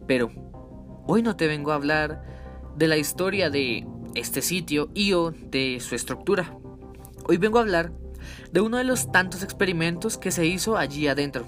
Pero 0.07 0.31
hoy 1.07 1.23
no 1.23 1.37
te 1.37 1.47
vengo 1.47 1.73
a 1.73 1.77
hablar 1.77 2.25
de 2.77 2.89
la 2.89 2.97
historia 2.97 3.51
de 3.51 3.87
este 4.15 4.43
sitio 4.43 4.91
y 4.95 5.13
o 5.13 5.31
de 5.31 5.79
su 5.81 5.95
estructura. 5.95 6.57
Hoy 7.27 7.37
vengo 7.37 7.59
a 7.59 7.63
hablar 7.63 7.93
de 8.51 8.61
uno 8.61 8.79
de 8.79 8.85
los 8.85 9.11
tantos 9.11 9.43
experimentos 9.43 10.19
que 10.19 10.31
se 10.31 10.47
hizo 10.47 10.77
allí 10.77 11.09
adentro, 11.09 11.47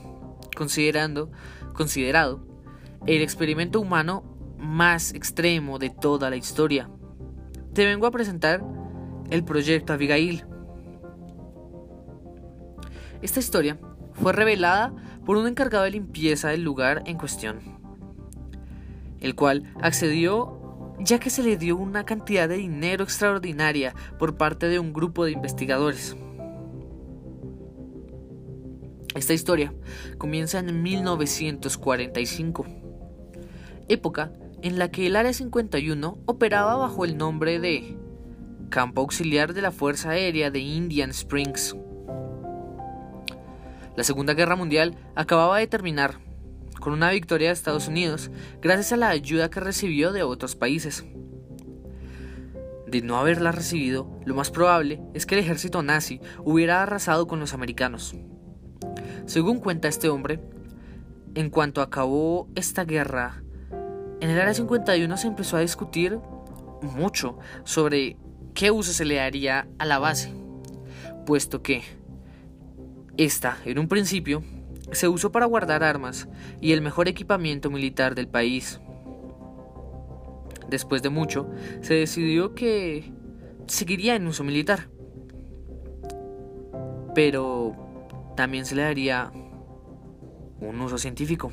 considerando, 0.56 1.30
considerado 1.74 2.46
el 3.06 3.22
experimento 3.22 3.80
humano 3.80 4.22
más 4.58 5.12
extremo 5.12 5.78
de 5.78 5.90
toda 5.90 6.30
la 6.30 6.36
historia. 6.36 6.88
Te 7.74 7.84
vengo 7.84 8.06
a 8.06 8.10
presentar 8.10 8.64
el 9.30 9.44
proyecto 9.44 9.92
Abigail. 9.92 10.46
Esta 13.24 13.40
historia 13.40 13.78
fue 14.12 14.34
revelada 14.34 14.92
por 15.24 15.38
un 15.38 15.46
encargado 15.46 15.84
de 15.84 15.92
limpieza 15.92 16.50
del 16.50 16.62
lugar 16.62 17.02
en 17.06 17.16
cuestión, 17.16 17.58
el 19.18 19.34
cual 19.34 19.72
accedió 19.80 20.94
ya 21.00 21.18
que 21.18 21.30
se 21.30 21.42
le 21.42 21.56
dio 21.56 21.78
una 21.78 22.04
cantidad 22.04 22.50
de 22.50 22.58
dinero 22.58 23.02
extraordinaria 23.02 23.94
por 24.18 24.36
parte 24.36 24.68
de 24.68 24.78
un 24.78 24.92
grupo 24.92 25.24
de 25.24 25.32
investigadores. 25.32 26.14
Esta 29.14 29.32
historia 29.32 29.72
comienza 30.18 30.58
en 30.58 30.82
1945, 30.82 32.66
época 33.88 34.34
en 34.60 34.78
la 34.78 34.90
que 34.90 35.06
el 35.06 35.16
Área 35.16 35.32
51 35.32 36.18
operaba 36.26 36.76
bajo 36.76 37.06
el 37.06 37.16
nombre 37.16 37.58
de 37.58 37.96
Campo 38.68 39.00
Auxiliar 39.00 39.54
de 39.54 39.62
la 39.62 39.72
Fuerza 39.72 40.10
Aérea 40.10 40.50
de 40.50 40.58
Indian 40.58 41.08
Springs. 41.08 41.74
La 43.96 44.02
Segunda 44.02 44.34
Guerra 44.34 44.56
Mundial 44.56 44.96
acababa 45.14 45.58
de 45.58 45.68
terminar, 45.68 46.18
con 46.80 46.92
una 46.92 47.10
victoria 47.10 47.48
de 47.48 47.54
Estados 47.54 47.88
Unidos 47.88 48.30
gracias 48.60 48.92
a 48.92 48.96
la 48.96 49.08
ayuda 49.08 49.50
que 49.50 49.60
recibió 49.60 50.12
de 50.12 50.22
otros 50.22 50.56
países. 50.56 51.04
De 52.86 53.02
no 53.02 53.18
haberla 53.18 53.52
recibido, 53.52 54.20
lo 54.24 54.34
más 54.34 54.50
probable 54.50 55.00
es 55.14 55.26
que 55.26 55.34
el 55.36 55.40
ejército 55.40 55.82
nazi 55.82 56.20
hubiera 56.44 56.82
arrasado 56.82 57.26
con 57.26 57.40
los 57.40 57.54
americanos. 57.54 58.14
Según 59.26 59.60
cuenta 59.60 59.88
este 59.88 60.08
hombre, 60.08 60.40
en 61.34 61.50
cuanto 61.50 61.80
acabó 61.80 62.48
esta 62.54 62.84
guerra, 62.84 63.42
en 64.20 64.30
el 64.30 64.40
Área 64.40 64.54
51 64.54 65.16
se 65.16 65.26
empezó 65.26 65.56
a 65.56 65.60
discutir 65.60 66.18
mucho 66.82 67.38
sobre 67.64 68.16
qué 68.54 68.70
uso 68.70 68.92
se 68.92 69.04
le 69.04 69.16
daría 69.16 69.66
a 69.78 69.86
la 69.86 69.98
base, 69.98 70.32
puesto 71.26 71.62
que 71.62 71.82
esta, 73.16 73.58
en 73.64 73.78
un 73.78 73.88
principio, 73.88 74.42
se 74.92 75.08
usó 75.08 75.32
para 75.32 75.46
guardar 75.46 75.82
armas 75.82 76.28
y 76.60 76.72
el 76.72 76.82
mejor 76.82 77.08
equipamiento 77.08 77.70
militar 77.70 78.14
del 78.14 78.28
país. 78.28 78.80
Después 80.68 81.02
de 81.02 81.10
mucho, 81.10 81.48
se 81.80 81.94
decidió 81.94 82.54
que 82.54 83.12
seguiría 83.66 84.16
en 84.16 84.26
uso 84.26 84.44
militar. 84.44 84.88
Pero 87.14 87.76
también 88.36 88.66
se 88.66 88.74
le 88.74 88.82
daría 88.82 89.30
un 90.60 90.80
uso 90.80 90.98
científico. 90.98 91.52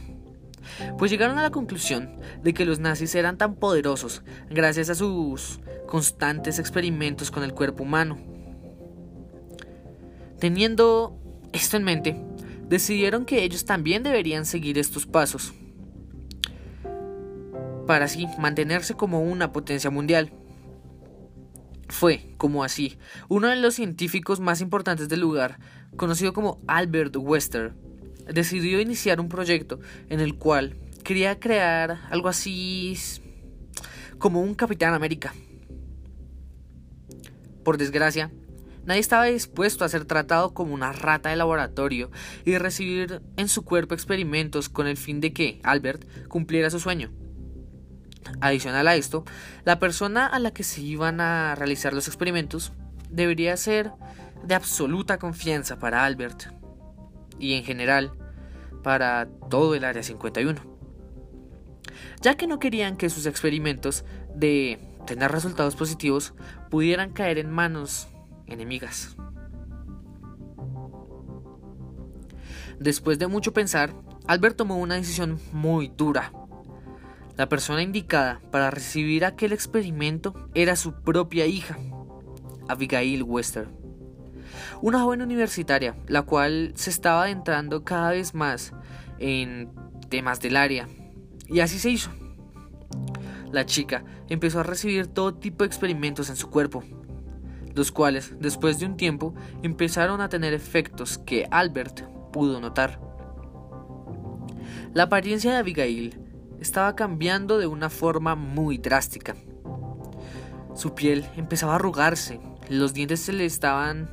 Pues 0.98 1.12
llegaron 1.12 1.38
a 1.38 1.44
la 1.44 1.50
conclusión 1.52 2.18
de 2.44 2.54
que 2.54 2.66
los 2.66 2.80
nazis 2.80 3.16
eran 3.16 3.38
tan 3.38 3.56
poderosos 3.56 4.24
gracias 4.50 4.90
a 4.90 4.96
sus 4.96 5.60
constantes 5.88 6.60
experimentos 6.60 7.32
con 7.32 7.44
el 7.44 7.54
cuerpo 7.54 7.84
humano. 7.84 8.18
Teniendo 10.40 11.21
esto 11.54 11.78
en 11.78 11.84
mente, 11.84 12.16
decidieron 12.68 13.26
que 13.26 13.44
ellos 13.44 13.66
también 13.66 14.04
deberían 14.04 14.46
seguir 14.46 14.78
estos 14.78 15.06
pasos 15.06 15.54
para 17.86 18.06
así 18.06 18.28
mantenerse 18.40 18.94
como 18.94 19.22
una 19.22 19.52
potencia 19.52 19.90
mundial. 19.90 20.32
Fue, 21.90 22.34
como 22.38 22.64
así, 22.64 22.98
uno 23.28 23.50
de 23.50 23.58
los 23.58 23.76
científicos 23.76 24.40
más 24.40 24.62
importantes 24.62 25.10
del 25.10 25.20
lugar, 25.20 25.60
conocido 25.98 26.32
como 26.32 26.62
Albert 26.68 27.18
Wester, 27.18 27.74
decidió 28.34 28.80
iniciar 28.80 29.20
un 29.20 29.28
proyecto 29.28 29.80
en 30.10 30.22
el 30.22 30.36
cual 30.38 30.78
quería 31.04 31.38
crear 31.40 32.00
algo 32.10 32.30
así 32.30 32.98
como 34.18 34.42
un 34.42 34.56
Capitán 34.56 34.94
América. 34.94 35.34
Por 37.66 37.78
desgracia, 37.78 38.32
Nadie 38.86 39.00
estaba 39.00 39.26
dispuesto 39.26 39.86
a 39.86 39.90
ser 39.90 40.06
tratado 40.06 40.54
como 40.54 40.74
una 40.74 40.92
rata 40.92 41.30
de 41.30 41.36
laboratorio 41.36 42.10
y 42.46 42.58
recibir 42.58 43.22
en 43.38 43.48
su 43.48 43.64
cuerpo 43.64 43.94
experimentos 43.94 44.70
con 44.70 44.88
el 44.88 44.98
fin 44.98 45.22
de 45.22 45.34
que 45.34 45.60
Albert 45.64 46.04
cumpliera 46.28 46.70
su 46.70 46.80
sueño. 46.80 47.12
Adicional 48.40 48.88
a 48.88 48.96
esto, 48.96 49.24
la 49.66 49.80
persona 49.80 50.26
a 50.26 50.40
la 50.40 50.52
que 50.52 50.64
se 50.64 50.82
iban 50.82 51.22
a 51.22 51.56
realizar 51.56 51.94
los 51.94 52.08
experimentos 52.08 52.72
debería 53.10 53.56
ser 53.58 53.92
de 54.44 54.56
absoluta 54.56 55.20
confianza 55.20 55.78
para 55.78 56.06
Albert 56.06 56.52
y 57.40 57.54
en 57.54 57.64
general 57.64 58.14
para 58.84 59.28
todo 59.50 59.76
el 59.76 59.84
Área 59.84 60.02
51, 60.02 60.60
ya 62.22 62.36
que 62.36 62.48
no 62.48 62.60
querían 62.60 62.98
que 62.98 63.10
sus 63.10 63.26
experimentos 63.26 64.06
de 64.36 64.80
tener 65.06 65.32
resultados 65.32 65.76
positivos 65.76 66.34
pudieran 66.70 67.12
caer 67.12 67.38
en 67.38 67.52
manos 67.52 68.08
enemigas. 68.52 69.16
Después 72.80 73.20
de 73.20 73.28
mucho 73.28 73.54
pensar, 73.54 73.94
Albert 74.28 74.58
tomó 74.58 74.78
una 74.78 74.96
decisión 74.96 75.40
muy 75.52 75.88
dura. 75.96 76.32
La 77.38 77.48
persona 77.48 77.82
indicada 77.82 78.42
para 78.52 78.72
recibir 78.72 79.26
aquel 79.26 79.54
experimento 79.54 80.50
era 80.54 80.76
su 80.76 80.94
propia 81.02 81.46
hija, 81.46 81.78
Abigail 82.68 83.24
Wester, 83.24 83.70
una 84.82 85.02
joven 85.02 85.22
universitaria, 85.22 85.96
la 86.08 86.24
cual 86.24 86.74
se 86.76 86.90
estaba 86.90 87.24
adentrando 87.24 87.84
cada 87.84 88.12
vez 88.12 88.34
más 88.34 88.74
en 89.20 89.70
temas 90.10 90.40
del 90.40 90.58
área. 90.58 90.88
Y 91.48 91.60
así 91.60 91.80
se 91.80 91.90
hizo. 91.90 92.12
La 93.52 93.66
chica 93.66 94.04
empezó 94.30 94.60
a 94.62 94.64
recibir 94.64 95.08
todo 95.08 95.34
tipo 95.34 95.64
de 95.64 95.68
experimentos 95.68 96.30
en 96.30 96.36
su 96.36 96.50
cuerpo, 96.50 96.84
los 97.74 97.92
cuales, 97.92 98.34
después 98.40 98.80
de 98.80 98.86
un 98.86 98.98
tiempo, 98.98 99.34
empezaron 99.64 100.22
a 100.22 100.30
tener 100.30 100.54
efectos 100.54 101.18
que 101.18 101.48
Albert 101.52 102.02
pudo 102.32 102.60
notar. 102.60 103.00
La 104.94 105.04
apariencia 105.04 105.52
de 105.52 105.58
Abigail 105.58 106.20
estaba 106.60 106.96
cambiando 106.96 107.58
de 107.58 107.68
una 107.68 107.90
forma 107.90 108.36
muy 108.36 108.78
drástica. 108.78 109.36
Su 110.76 110.96
piel 110.96 111.26
empezaba 111.36 111.74
a 111.74 111.76
arrugarse, 111.76 112.40
los 112.70 112.94
dientes 112.94 113.20
se 113.22 113.34
le 113.34 113.46
estaban 113.46 114.10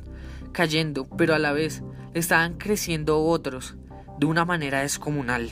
cayendo, 0.51 1.05
pero 1.17 1.35
a 1.35 1.39
la 1.39 1.51
vez 1.51 1.83
le 2.13 2.19
estaban 2.19 2.57
creciendo 2.57 3.23
otros 3.23 3.75
de 4.19 4.25
una 4.25 4.45
manera 4.45 4.81
descomunal. 4.81 5.49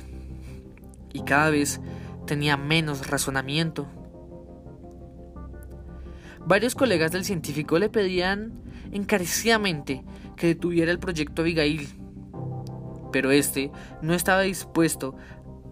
Y 1.13 1.23
cada 1.23 1.49
vez 1.49 1.79
tenía 2.25 2.57
menos 2.57 3.07
razonamiento. 3.07 3.87
Varios 6.47 6.75
colegas 6.75 7.11
del 7.11 7.25
científico 7.25 7.77
le 7.77 7.89
pedían 7.89 8.53
encarecidamente 8.93 10.05
que 10.37 10.47
detuviera 10.47 10.93
el 10.93 10.97
proyecto 10.97 11.41
Abigail, 11.41 11.89
pero 13.11 13.31
este 13.31 13.69
no 14.01 14.13
estaba 14.13 14.43
dispuesto 14.43 15.13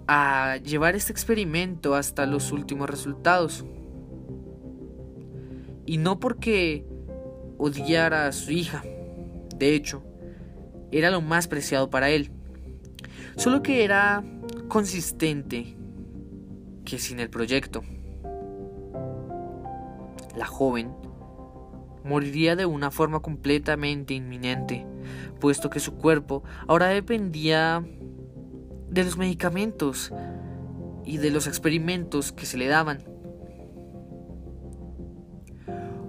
a 0.05 0.57
llevar 0.57 0.97
este 0.97 1.13
experimento 1.13 1.95
hasta 1.95 2.25
los 2.25 2.51
últimos 2.51 2.89
resultados. 2.89 3.63
Y 5.85 5.97
no 5.97 6.19
porque 6.19 6.85
odiara 7.57 8.27
a 8.27 8.33
su 8.33 8.51
hija, 8.51 8.83
de 9.55 9.75
hecho, 9.75 10.03
era 10.91 11.09
lo 11.09 11.21
más 11.21 11.47
preciado 11.47 11.89
para 11.89 12.09
él, 12.09 12.31
solo 13.38 13.63
que 13.63 13.85
era 13.85 14.25
consistente 14.67 15.77
que 16.83 16.99
sin 16.99 17.21
el 17.21 17.29
proyecto 17.29 17.81
la 20.36 20.45
joven, 20.45 20.93
moriría 22.04 22.56
de 22.56 22.65
una 22.65 22.91
forma 22.91 23.19
completamente 23.19 24.13
inminente, 24.13 24.86
puesto 25.39 25.69
que 25.69 25.80
su 25.80 25.95
cuerpo 25.95 26.43
ahora 26.67 26.88
dependía 26.88 27.84
de 28.89 29.04
los 29.04 29.17
medicamentos 29.17 30.13
y 31.04 31.17
de 31.17 31.32
los 31.32 31.48
experimentos 31.48 32.32
que 32.32 32.45
se 32.45 32.58
le 32.58 32.67
daban. 32.67 33.04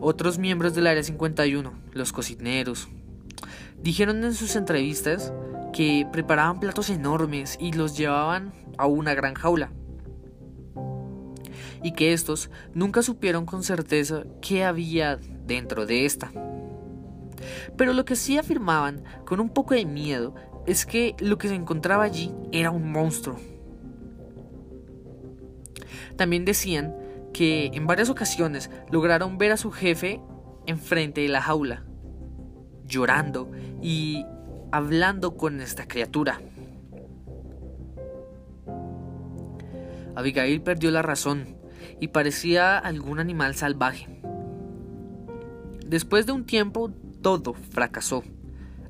Otros 0.00 0.38
miembros 0.38 0.74
del 0.74 0.86
Área 0.86 1.02
51, 1.02 1.72
los 1.92 2.12
cocineros, 2.12 2.88
dijeron 3.82 4.22
en 4.24 4.34
sus 4.34 4.54
entrevistas 4.54 5.32
que 5.72 6.06
preparaban 6.12 6.60
platos 6.60 6.90
enormes 6.90 7.56
y 7.60 7.72
los 7.72 7.96
llevaban 7.96 8.52
a 8.78 8.86
una 8.86 9.14
gran 9.14 9.34
jaula 9.34 9.70
y 11.82 11.92
que 11.92 12.12
estos 12.12 12.50
nunca 12.74 13.02
supieron 13.02 13.46
con 13.46 13.62
certeza 13.62 14.24
qué 14.40 14.64
había 14.64 15.18
dentro 15.46 15.86
de 15.86 16.04
esta. 16.04 16.30
Pero 17.76 17.92
lo 17.92 18.04
que 18.04 18.16
sí 18.16 18.38
afirmaban 18.38 19.04
con 19.24 19.40
un 19.40 19.50
poco 19.50 19.74
de 19.74 19.84
miedo 19.84 20.34
es 20.66 20.86
que 20.86 21.14
lo 21.18 21.38
que 21.38 21.48
se 21.48 21.54
encontraba 21.54 22.04
allí 22.04 22.32
era 22.52 22.70
un 22.70 22.90
monstruo. 22.90 23.38
También 26.16 26.44
decían 26.44 26.96
que 27.32 27.66
en 27.74 27.86
varias 27.86 28.08
ocasiones 28.08 28.70
lograron 28.90 29.38
ver 29.38 29.52
a 29.52 29.56
su 29.56 29.70
jefe 29.70 30.20
enfrente 30.66 31.20
de 31.20 31.28
la 31.28 31.42
jaula, 31.42 31.84
llorando 32.86 33.50
y 33.82 34.24
hablando 34.72 35.36
con 35.36 35.60
esta 35.60 35.86
criatura. 35.86 36.40
Abigail 40.14 40.62
perdió 40.62 40.90
la 40.90 41.02
razón 41.02 41.56
y 42.00 42.08
parecía 42.08 42.78
algún 42.78 43.18
animal 43.18 43.54
salvaje. 43.54 44.20
Después 45.86 46.26
de 46.26 46.32
un 46.32 46.44
tiempo, 46.44 46.90
todo 47.22 47.54
fracasó. 47.54 48.22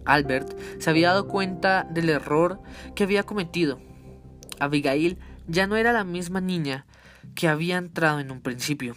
Albert 0.04 0.56
se 0.78 0.90
había 0.90 1.08
dado 1.08 1.28
cuenta 1.28 1.84
del 1.90 2.08
error 2.08 2.60
que 2.94 3.04
había 3.04 3.24
cometido. 3.24 3.80
Abigail 4.60 5.18
ya 5.46 5.66
no 5.66 5.76
era 5.76 5.92
la 5.92 6.04
misma 6.04 6.40
niña 6.40 6.86
que 7.34 7.48
había 7.48 7.76
entrado 7.76 8.20
en 8.20 8.30
un 8.30 8.40
principio. 8.40 8.94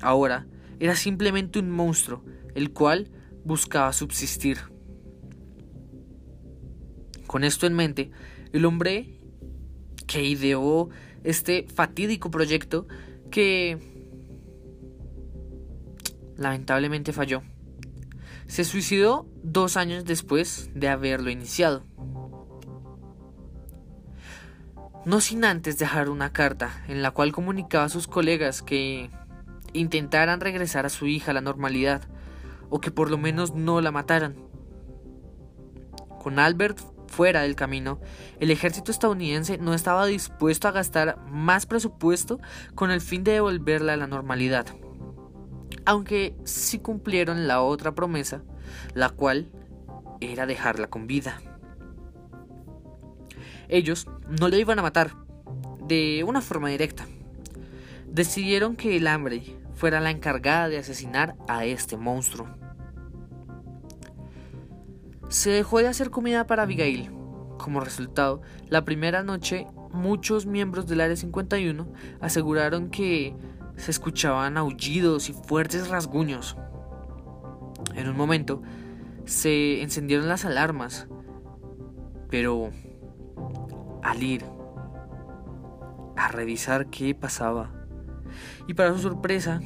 Ahora 0.00 0.46
era 0.80 0.94
simplemente 0.94 1.58
un 1.58 1.70
monstruo, 1.70 2.24
el 2.54 2.72
cual 2.72 3.10
buscaba 3.44 3.92
subsistir. 3.92 4.58
Con 7.26 7.44
esto 7.44 7.66
en 7.66 7.74
mente, 7.74 8.10
el 8.52 8.64
hombre 8.64 9.20
que 10.06 10.24
ideó 10.24 10.88
este 11.24 11.66
fatídico 11.68 12.30
proyecto 12.30 12.86
que 13.30 13.78
lamentablemente 16.36 17.12
falló. 17.12 17.42
Se 18.46 18.64
suicidó 18.64 19.26
dos 19.42 19.76
años 19.76 20.04
después 20.04 20.70
de 20.74 20.88
haberlo 20.88 21.30
iniciado. 21.30 21.82
No 25.04 25.20
sin 25.20 25.44
antes 25.44 25.78
dejar 25.78 26.08
una 26.08 26.32
carta 26.32 26.84
en 26.88 27.02
la 27.02 27.10
cual 27.10 27.32
comunicaba 27.32 27.84
a 27.84 27.88
sus 27.88 28.06
colegas 28.06 28.62
que 28.62 29.10
intentaran 29.72 30.40
regresar 30.40 30.86
a 30.86 30.90
su 30.90 31.06
hija 31.06 31.30
a 31.30 31.34
la 31.34 31.40
normalidad 31.40 32.02
o 32.70 32.80
que 32.80 32.90
por 32.90 33.10
lo 33.10 33.18
menos 33.18 33.54
no 33.54 33.80
la 33.80 33.90
mataran. 33.90 34.36
Con 36.22 36.38
Albert 36.38 36.80
fuera 37.08 37.42
del 37.42 37.56
camino, 37.56 37.98
el 38.38 38.50
ejército 38.50 38.90
estadounidense 38.90 39.58
no 39.58 39.74
estaba 39.74 40.06
dispuesto 40.06 40.68
a 40.68 40.72
gastar 40.72 41.18
más 41.30 41.66
presupuesto 41.66 42.38
con 42.74 42.90
el 42.90 43.00
fin 43.00 43.24
de 43.24 43.32
devolverla 43.32 43.94
a 43.94 43.96
la 43.96 44.06
normalidad. 44.06 44.66
Aunque 45.84 46.36
sí 46.44 46.78
cumplieron 46.78 47.48
la 47.48 47.62
otra 47.62 47.94
promesa, 47.94 48.42
la 48.94 49.08
cual 49.08 49.50
era 50.20 50.46
dejarla 50.46 50.88
con 50.88 51.06
vida. 51.06 51.40
Ellos 53.68 54.06
no 54.40 54.48
le 54.48 54.58
iban 54.58 54.78
a 54.78 54.82
matar 54.82 55.12
de 55.86 56.24
una 56.26 56.40
forma 56.40 56.68
directa. 56.68 57.06
Decidieron 58.06 58.76
que 58.76 58.96
el 58.96 59.06
hambre 59.06 59.42
fuera 59.74 60.00
la 60.00 60.10
encargada 60.10 60.68
de 60.68 60.78
asesinar 60.78 61.36
a 61.48 61.64
este 61.64 61.96
monstruo. 61.96 62.48
Se 65.28 65.50
dejó 65.50 65.78
de 65.78 65.88
hacer 65.88 66.10
comida 66.10 66.46
para 66.46 66.62
Abigail. 66.62 67.10
Como 67.58 67.80
resultado, 67.80 68.40
la 68.68 68.84
primera 68.84 69.22
noche 69.22 69.66
muchos 69.92 70.46
miembros 70.46 70.86
del 70.86 71.00
Área 71.00 71.16
51 71.16 71.86
aseguraron 72.20 72.90
que 72.90 73.34
se 73.76 73.90
escuchaban 73.90 74.56
aullidos 74.56 75.28
y 75.28 75.32
fuertes 75.32 75.88
rasguños. 75.88 76.56
En 77.94 78.08
un 78.08 78.16
momento 78.16 78.62
se 79.24 79.82
encendieron 79.82 80.28
las 80.28 80.44
alarmas, 80.44 81.08
pero 82.30 82.70
al 84.02 84.22
ir 84.22 84.44
a 86.16 86.28
revisar 86.28 86.88
qué 86.88 87.14
pasaba, 87.14 87.72
y 88.66 88.74
para 88.74 88.92
su 88.92 89.00
sorpresa, 89.00 89.60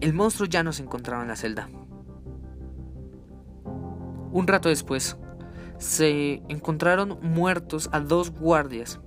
el 0.00 0.12
monstruo 0.14 0.48
ya 0.48 0.62
no 0.62 0.72
se 0.72 0.82
encontraba 0.82 1.22
en 1.22 1.28
la 1.28 1.36
celda. 1.36 1.68
Un 4.32 4.46
rato 4.46 4.68
después, 4.68 5.16
se 5.78 6.42
encontraron 6.48 7.18
muertos 7.22 7.88
a 7.92 8.00
dos 8.00 8.30
guardias. 8.30 9.00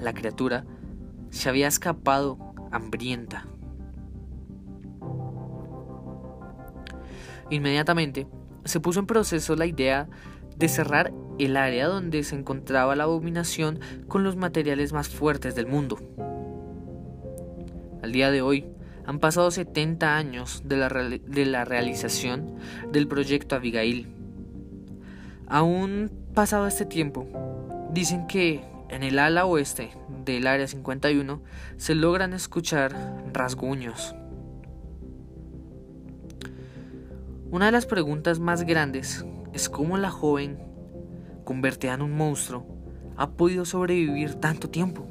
La 0.00 0.12
criatura 0.12 0.64
se 1.30 1.48
había 1.48 1.68
escapado 1.68 2.38
hambrienta. 2.72 3.46
Inmediatamente 7.50 8.26
se 8.64 8.80
puso 8.80 9.00
en 9.00 9.06
proceso 9.06 9.56
la 9.56 9.66
idea 9.66 10.08
de 10.56 10.68
cerrar 10.68 11.12
el 11.38 11.56
área 11.56 11.86
donde 11.86 12.22
se 12.22 12.36
encontraba 12.36 12.96
la 12.96 13.04
abominación 13.04 13.80
con 14.08 14.24
los 14.24 14.36
materiales 14.36 14.92
más 14.92 15.08
fuertes 15.08 15.54
del 15.54 15.66
mundo. 15.66 15.98
Al 18.02 18.12
día 18.12 18.30
de 18.30 18.42
hoy, 18.42 18.66
han 19.06 19.18
pasado 19.18 19.50
70 19.50 20.16
años 20.16 20.62
de 20.64 20.76
la, 20.76 20.88
de 20.88 21.46
la 21.46 21.64
realización 21.64 22.56
del 22.92 23.08
proyecto 23.08 23.56
Abigail 23.56 24.19
Aún 25.52 26.12
pasado 26.32 26.68
este 26.68 26.86
tiempo, 26.86 27.26
dicen 27.92 28.28
que 28.28 28.62
en 28.88 29.02
el 29.02 29.18
ala 29.18 29.46
oeste 29.46 29.90
del 30.24 30.46
Área 30.46 30.68
51 30.68 31.42
se 31.76 31.96
logran 31.96 32.34
escuchar 32.34 32.94
rasguños. 33.32 34.14
Una 37.50 37.66
de 37.66 37.72
las 37.72 37.86
preguntas 37.86 38.38
más 38.38 38.62
grandes 38.62 39.26
es 39.52 39.68
cómo 39.68 39.98
la 39.98 40.12
joven, 40.12 40.56
convertida 41.42 41.94
en 41.94 42.02
un 42.02 42.16
monstruo, 42.16 42.64
ha 43.16 43.30
podido 43.30 43.64
sobrevivir 43.64 44.36
tanto 44.36 44.70
tiempo. 44.70 45.08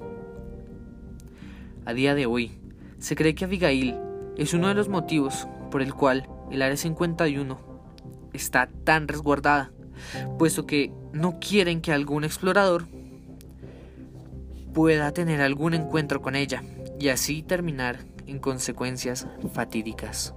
A 1.84 1.91
día 1.91 2.15
de 2.15 2.28
hoy, 2.28 2.58
se 2.97 3.17
cree 3.17 3.36
que 3.36 3.43
Abigail 3.43 3.97
es 4.38 4.54
uno 4.54 4.69
de 4.69 4.75
los 4.75 4.88
motivos 4.88 5.49
por 5.69 5.82
el 5.82 5.93
cual 5.93 6.30
el 6.49 6.62
Área 6.62 6.78
51 6.78 7.60
está 8.32 8.69
tan 8.86 9.10
resguardada 9.10 9.73
puesto 10.38 10.65
que 10.65 10.91
no 11.13 11.39
quieren 11.39 11.81
que 11.81 11.91
algún 11.91 12.23
explorador 12.23 12.88
pueda 14.73 15.12
tener 15.12 15.41
algún 15.41 15.73
encuentro 15.73 16.21
con 16.21 16.35
ella 16.35 16.63
y 16.99 17.09
así 17.09 17.43
terminar 17.43 18.05
en 18.27 18.39
consecuencias 18.39 19.27
fatídicas. 19.53 20.33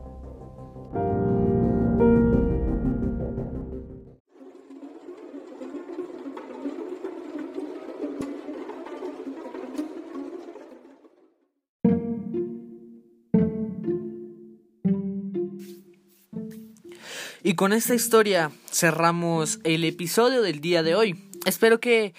Y 17.45 17.55
con 17.55 17.73
esta 17.73 17.95
historia 17.95 18.53
cerramos 18.71 19.59
el 19.65 19.83
episodio 19.83 20.43
del 20.43 20.61
día 20.61 20.85
de 20.85 20.95
hoy. 20.95 21.29
Espero 21.45 21.81
que 21.81 22.15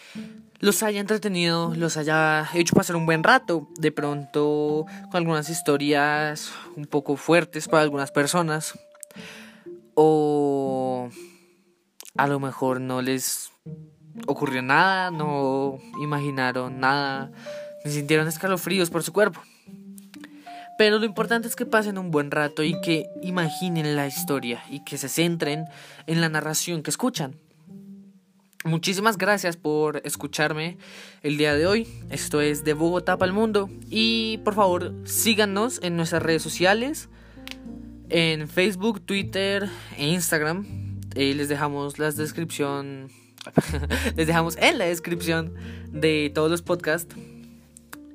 los 0.59 0.83
haya 0.83 0.99
entretenido, 0.99 1.73
los 1.77 1.95
haya 1.95 2.49
hecho 2.53 2.75
pasar 2.75 2.97
un 2.97 3.05
buen 3.05 3.23
rato. 3.23 3.69
De 3.77 3.93
pronto 3.93 4.85
con 5.11 5.15
algunas 5.15 5.49
historias 5.49 6.51
un 6.75 6.87
poco 6.87 7.15
fuertes 7.15 7.69
para 7.69 7.83
algunas 7.83 8.11
personas. 8.11 8.77
O 9.95 11.09
a 12.17 12.27
lo 12.27 12.41
mejor 12.41 12.81
no 12.81 13.01
les 13.01 13.49
ocurrió 14.27 14.61
nada, 14.61 15.09
no 15.09 15.79
imaginaron 16.01 16.81
nada, 16.81 17.31
ni 17.85 17.91
sintieron 17.91 18.27
escalofríos 18.27 18.89
por 18.89 19.03
su 19.03 19.13
cuerpo. 19.13 19.41
Pero 20.77 20.99
lo 20.99 21.05
importante 21.05 21.47
es 21.47 21.55
que 21.55 21.65
pasen 21.65 21.97
un 21.97 22.11
buen 22.11 22.31
rato 22.31 22.63
y 22.63 22.79
que 22.81 23.07
imaginen 23.21 23.95
la 23.95 24.07
historia 24.07 24.63
y 24.69 24.83
que 24.83 24.97
se 24.97 25.09
centren 25.09 25.65
en 26.07 26.21
la 26.21 26.29
narración 26.29 26.81
que 26.81 26.89
escuchan. 26.89 27.35
Muchísimas 28.65 29.17
gracias 29.17 29.57
por 29.57 30.01
escucharme 30.05 30.77
el 31.21 31.37
día 31.37 31.53
de 31.53 31.67
hoy. 31.67 31.87
Esto 32.09 32.39
es 32.39 32.63
de 32.63 32.73
Bogotá 32.73 33.17
para 33.17 33.27
el 33.27 33.33
mundo. 33.33 33.69
Y 33.89 34.39
por 34.45 34.55
favor, 34.55 34.93
síganos 35.03 35.81
en 35.83 35.97
nuestras 35.97 36.23
redes 36.23 36.41
sociales. 36.41 37.09
En 38.09 38.47
Facebook, 38.47 39.01
Twitter 39.01 39.69
e 39.97 40.07
Instagram. 40.07 40.65
Les 41.13 41.49
dejamos 41.49 41.99
la 41.99 42.09
descripción. 42.11 43.09
les 44.15 44.27
dejamos 44.27 44.55
en 44.55 44.77
la 44.77 44.85
descripción 44.85 45.53
de 45.91 46.31
todos 46.33 46.49
los 46.49 46.61
podcasts. 46.61 47.13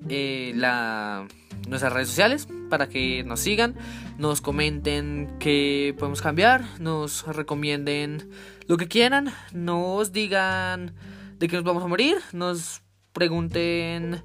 Eh, 0.08 0.52
la 0.56 1.28
nuestras 1.66 1.92
redes 1.92 2.08
sociales 2.08 2.48
para 2.68 2.88
que 2.88 3.24
nos 3.24 3.40
sigan, 3.40 3.74
nos 4.18 4.40
comenten 4.40 5.30
qué 5.38 5.94
podemos 5.98 6.22
cambiar, 6.22 6.64
nos 6.80 7.26
recomienden 7.26 8.30
lo 8.66 8.76
que 8.76 8.88
quieran, 8.88 9.32
nos 9.52 10.12
digan 10.12 10.94
de 11.38 11.48
qué 11.48 11.56
nos 11.56 11.64
vamos 11.64 11.82
a 11.82 11.86
morir, 11.86 12.16
nos 12.32 12.82
pregunten 13.12 14.22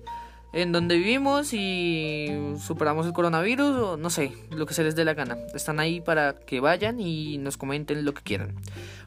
en 0.54 0.72
dónde 0.72 0.96
vivimos 0.96 1.52
y 1.54 2.28
superamos 2.60 3.08
el 3.08 3.14
coronavirus 3.14 3.76
o 3.78 3.98
no 3.98 4.10
sé, 4.12 4.34
lo 4.52 4.68
que 4.68 4.76
se 4.76 4.84
les 4.84 4.96
dé 4.96 5.04
la 5.04 5.16
gana. 5.16 5.38
Están 5.56 5.80
ahí 5.80 6.00
para 6.00 6.36
que 6.36 6.60
vayan 6.60 7.00
y 7.00 7.40
nos 7.40 7.58
comenten 7.58 8.06
lo 8.06 8.14
que 8.14 8.22
quieran. 8.22 8.56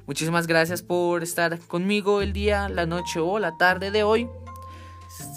Muchísimas 0.07 0.47
gracias 0.49 0.83
por 0.83 1.23
estar 1.23 1.59
conmigo 1.61 2.21
el 2.21 2.33
día, 2.33 2.69
la 2.69 2.87
noche 2.87 3.21
o 3.21 3.39
la 3.39 3.57
tarde 3.57 3.93
de 3.93 4.03
hoy. 4.03 4.29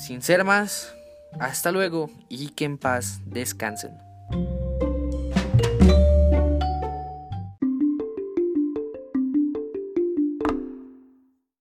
Sin 0.05 0.21
ser 0.21 0.43
más, 0.43 0.93
Hasta 1.37 1.71
luego 1.71 2.09
y 2.29 2.49
que 2.49 2.65
en 2.65 2.77
paz 2.77 3.19
descansen. 3.25 3.97